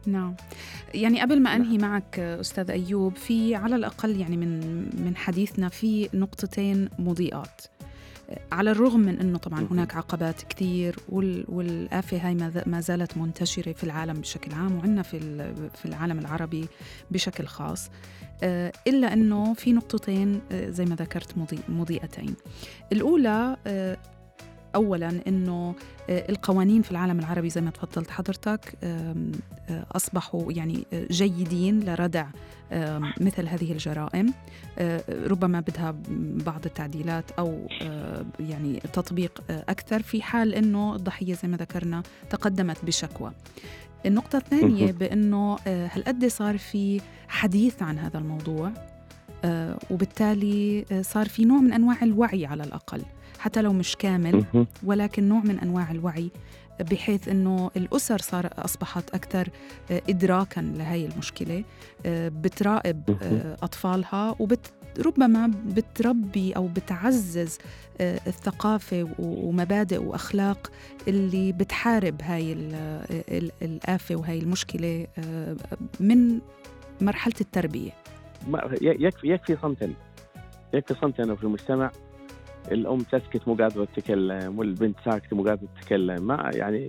نعم. 0.07 0.35
يعني 0.93 1.21
قبل 1.21 1.41
ما 1.41 1.49
نعم. 1.57 1.61
أنهي 1.61 1.77
معك 1.77 2.19
أستاذ 2.19 2.71
أيوب 2.71 3.15
في 3.15 3.55
على 3.55 3.75
الأقل 3.75 4.19
يعني 4.19 4.37
من 4.37 4.59
من 5.05 5.15
حديثنا 5.15 5.69
في 5.69 6.09
نقطتين 6.13 6.89
مضيئات 6.99 7.61
على 8.51 8.71
الرغم 8.71 8.99
من 8.99 9.19
إنه 9.19 9.37
طبعا. 9.37 9.67
هناك 9.71 9.95
عقبات 9.95 10.41
كثير 10.41 10.95
وال- 11.09 11.45
والآفة 11.47 12.17
هاي 12.17 12.35
ما 12.65 12.81
زالت 12.81 13.17
منتشرة 13.17 13.71
في 13.73 13.83
العالم 13.83 14.13
بشكل 14.21 14.51
عام 14.53 14.75
وعندنا 14.75 15.01
في 15.01 15.19
في 15.75 15.85
العالم 15.85 16.19
العربي 16.19 16.67
بشكل 17.11 17.45
خاص 17.45 17.89
آه، 18.43 18.71
إلا 18.87 19.13
أنه 19.13 19.53
في 19.53 19.73
نقطتين 19.73 20.41
آه، 20.51 20.69
زي 20.69 20.85
ما 20.85 20.95
ذكرت 20.95 21.37
مضي- 21.37 21.59
مضيئتين 21.69 22.35
الأولى 22.91 23.57
آه، 23.67 23.97
اولا 24.75 25.21
إنه 25.27 25.75
آه، 26.09 26.29
القوانين 26.29 26.81
في 26.81 26.91
العالم 26.91 27.19
العربي 27.19 27.49
زي 27.49 27.61
ما 27.61 27.71
تفضلت 27.71 28.11
حضرتك 28.11 28.77
آه، 28.83 29.15
أصبحوا 29.91 30.51
يعني 30.51 30.85
آه، 30.93 31.07
جيدين 31.11 31.79
لردع 31.79 32.27
مثل 33.21 33.47
هذه 33.47 33.71
الجرائم. 33.71 34.33
ربما 35.09 35.59
بدها 35.59 35.95
بعض 36.45 36.65
التعديلات 36.65 37.31
أو 37.31 37.67
يعني 38.39 38.79
تطبيق 38.79 39.43
أكثر 39.49 40.01
في 40.01 40.21
حال 40.21 40.55
إنه 40.55 40.95
الضحية 40.95 41.33
زي 41.33 41.47
ما 41.47 41.57
ذكرنا 41.57 42.03
تقدمت 42.29 42.85
بشكوى. 42.85 43.31
النقطة 44.05 44.37
الثانية. 44.37 44.91
بأنه 44.91 45.57
هالقد 45.65 46.25
صار 46.25 46.57
في 46.57 47.01
حديث 47.27 47.83
عن 47.83 47.99
هذا 47.99 48.17
الموضوع 48.17 48.71
وبالتالي 49.91 50.85
صار 51.01 51.27
في 51.29 51.45
نوع 51.45 51.59
من 51.59 51.73
أنواع 51.73 51.97
الوعي 52.03 52.45
على 52.45 52.63
الأقل. 52.63 53.01
حتى 53.39 53.61
لو 53.61 53.73
مش 53.73 53.95
كامل. 53.95 54.45
ولكن 54.83 55.29
نوع 55.29 55.39
من 55.39 55.59
أنواع 55.59 55.91
الوعي 55.91 56.31
بحيث 56.91 57.27
إنه 57.27 57.71
الأسر 57.77 58.17
صار 58.17 58.49
أصبحت 58.57 59.09
أكثر 59.15 59.49
ادراكا 59.91 60.59
لهي 60.61 61.05
المشكلة 61.05 61.63
آه، 62.05 62.29
بتراقب 62.29 63.17
آه، 63.23 63.57
أطفالها 63.63 64.35
وبت 64.39 64.73
ربما 65.05 65.51
بتربي 65.65 66.51
أو 66.55 66.67
بتعزز 66.67 67.57
آه، 68.01 68.19
الثقافة 68.27 69.09
ومبادئ 69.19 69.97
وأخلاق 70.03 70.71
اللي 71.07 71.51
بتحارب 71.51 72.21
هاي 72.21 72.53
ال- 72.53 72.75
ال- 73.31 73.51
الآفة 73.61 74.15
وهي 74.15 74.39
المشكلة 74.39 75.07
آه، 75.17 75.55
من 75.99 76.39
مرحلة 77.01 77.33
التربية. 77.41 77.91
يكفي 78.81 79.27
يكفي 79.33 79.57
صمتا 79.61 79.93
يكفي 80.73 80.93
صمتا 81.01 81.35
في 81.35 81.43
المجتمع 81.43 81.91
الأم 82.71 82.97
تسكت 82.99 83.47
مو 83.47 83.53
قادرة 83.53 83.85
تتكلم 83.95 84.59
والبنت 84.59 84.95
ساكتة 85.05 85.35
مو 85.35 85.43
قادرة 85.43 85.67
تتكلم. 85.81 86.27
ما 86.27 86.51
يعني 86.53 86.87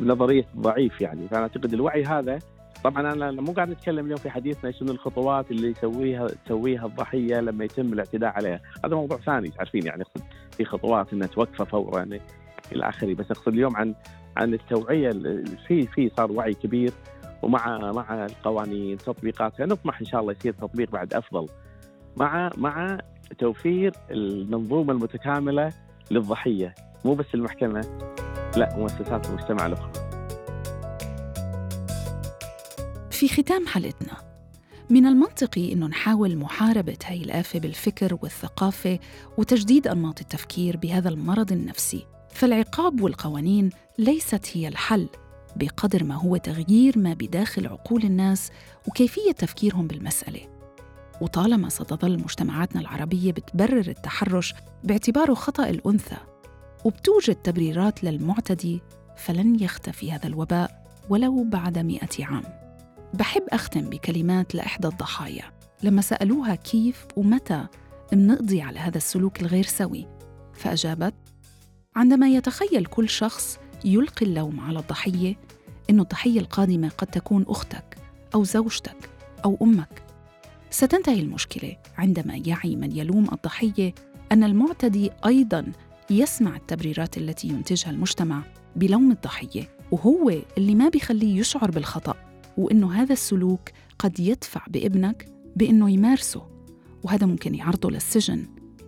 نظرية 0.00 0.44
ضعيف 0.56 1.00
يعني. 1.00 1.28
فأنا 1.28 1.42
أعتقد 1.42 1.72
الوعي 1.74 2.04
هذا 2.04 2.38
طبعا 2.84 3.12
أنا 3.12 3.30
مو 3.30 3.52
قاعد 3.52 3.70
اتكلم 3.70 4.04
اليوم 4.04 4.16
في 4.18 4.30
حديثنا 4.30 4.70
شنو 4.70 4.92
الخطوات 4.92 5.50
اللي 5.50 5.70
يسويها 5.70 6.26
تسويها 6.46 6.86
الضحية 6.86 7.40
لما 7.40 7.64
يتم 7.64 7.92
الاعتداء 7.92 8.30
عليها، 8.30 8.60
هذا 8.84 8.94
موضوع 8.94 9.18
ثاني 9.18 9.48
تعرفين 9.48 9.86
يعني 9.86 10.02
اقصد 10.02 10.22
في 10.56 10.64
خطوات 10.64 11.12
إنها 11.12 11.26
توقفه 11.26 11.64
فورا 11.64 11.98
يعني 11.98 12.20
إلى 12.72 12.88
آخره، 12.88 13.14
بس 13.14 13.30
أقصد 13.30 13.48
اليوم 13.48 13.76
عن 13.76 13.94
عن 14.36 14.54
التوعية 14.54 15.08
ال- 15.10 15.46
في 15.68 15.86
في 15.86 16.10
صار 16.16 16.32
وعي 16.32 16.54
كبير 16.54 16.92
ومع 17.42 17.92
مع 17.92 18.26
القوانين 18.26 18.96
تطبيقاتها 18.98 19.66
نطمح 19.66 20.00
إن 20.00 20.06
شاء 20.06 20.20
الله 20.20 20.32
يصير 20.32 20.52
تطبيق 20.52 20.90
بعد 20.90 21.14
أفضل. 21.14 21.46
مع 22.16 22.50
مع 22.56 22.98
توفير 23.38 23.92
المنظومة 24.10 24.92
المتكاملة 24.92 25.72
للضحية. 26.10 26.74
مو 27.04 27.14
بس 27.14 27.26
المحكمة 27.34 27.80
لا 28.56 28.76
مؤسسات 28.76 29.26
المجتمع 29.26 29.66
الأخرى. 29.66 29.92
في 33.10 33.28
ختام 33.28 33.66
حلقتنا. 33.66 34.28
من 34.90 35.06
المنطقي 35.06 35.72
إنه 35.72 35.86
نحاول 35.86 36.36
محاربة 36.36 36.98
هاي 37.06 37.22
الآفة 37.22 37.58
بالفكر 37.58 38.18
والثقافة 38.22 38.98
وتجديد 39.38 39.88
أنماط 39.88 40.20
التفكير 40.20 40.76
بهذا 40.76 41.08
المرض 41.08 41.52
النفسي. 41.52 42.06
فالعقاب 42.30 43.00
والقوانين 43.00 43.70
ليست 43.98 44.48
هي 44.52 44.68
الحل 44.68 45.08
بقدر 45.56 46.04
ما 46.04 46.14
هو 46.14 46.36
تغيير 46.36 46.98
ما 46.98 47.14
بداخل 47.14 47.66
عقول 47.66 48.02
الناس 48.02 48.50
وكيفية 48.88 49.32
تفكيرهم 49.32 49.86
بالمسألة. 49.86 50.57
وطالما 51.20 51.68
ستظل 51.68 52.18
مجتمعاتنا 52.18 52.80
العربية 52.80 53.32
بتبرر 53.32 53.88
التحرش 53.88 54.54
باعتباره 54.84 55.34
خطأ 55.34 55.68
الأنثى 55.68 56.16
وبتوجد 56.84 57.34
تبريرات 57.34 58.04
للمعتدي 58.04 58.80
فلن 59.16 59.60
يختفي 59.60 60.12
هذا 60.12 60.26
الوباء 60.26 60.84
ولو 61.08 61.44
بعد 61.44 61.78
مئة 61.78 62.24
عام. 62.24 62.44
بحب 63.14 63.42
أختم 63.48 63.80
بكلمات 63.80 64.54
لإحدى 64.54 64.88
الضحايا. 64.88 65.44
لما 65.82 66.02
سألوها 66.02 66.54
كيف 66.54 67.06
ومتى 67.16 67.66
منقضي 68.12 68.62
على 68.62 68.78
هذا 68.78 68.96
السلوك 68.96 69.40
الغير 69.40 69.64
سوي 69.64 70.06
فأجابت 70.54 71.14
عندما 71.96 72.28
يتخيل 72.28 72.86
كل 72.86 73.08
شخص 73.08 73.58
يلقي 73.84 74.26
اللوم 74.26 74.60
على 74.60 74.78
الضحية 74.78 75.36
إنه 75.90 76.02
الضحية 76.02 76.40
القادمة 76.40 76.88
قد 76.88 77.06
تكون 77.06 77.44
أختك 77.48 77.96
أو 78.34 78.44
زوجتك 78.44 79.10
أو 79.44 79.58
أمك 79.62 80.02
ستنتهي 80.70 81.20
المشكلة 81.20 81.76
عندما 81.98 82.42
يعي 82.46 82.76
من 82.76 82.96
يلوم 82.96 83.26
الضحية 83.32 83.94
أن 84.32 84.44
المعتدي 84.44 85.10
أيضاً 85.26 85.72
يسمع 86.10 86.56
التبريرات 86.56 87.16
التي 87.18 87.48
ينتجها 87.48 87.90
المجتمع 87.90 88.42
بلوم 88.76 89.10
الضحية 89.10 89.68
وهو 89.90 90.32
اللي 90.58 90.74
ما 90.74 90.88
بيخليه 90.88 91.40
يشعر 91.40 91.70
بالخطأ 91.70 92.14
وإنه 92.56 92.92
هذا 92.92 93.12
السلوك 93.12 93.68
قد 93.98 94.20
يدفع 94.20 94.66
بابنك 94.68 95.26
بإنه 95.56 95.90
يمارسه 95.90 96.46
وهذا 97.04 97.26
ممكن 97.26 97.54
يعرضه 97.54 97.90
للسجن 97.90 98.46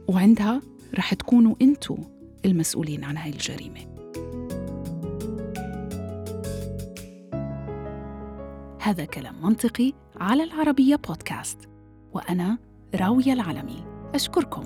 وعندها 0.08 0.60
رح 0.94 1.14
تكونوا 1.14 1.54
أنتوا 1.62 1.96
المسؤولين 2.44 3.04
عن 3.04 3.16
هاي 3.16 3.30
الجريمة. 3.30 3.89
هذا 8.82 9.04
كلام 9.04 9.34
منطقي 9.42 9.92
على 10.20 10.44
العربية 10.44 10.96
بودكاست. 10.96 11.68
وأنا 12.12 12.58
راوية 12.94 13.32
العلمي. 13.32 13.84
أشكركم 14.14 14.62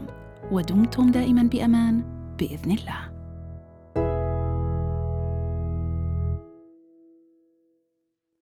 ودمتم 0.53 1.11
دائما 1.11 1.43
بأمان 1.43 2.03
بإذن 2.39 2.71
الله. 2.71 3.14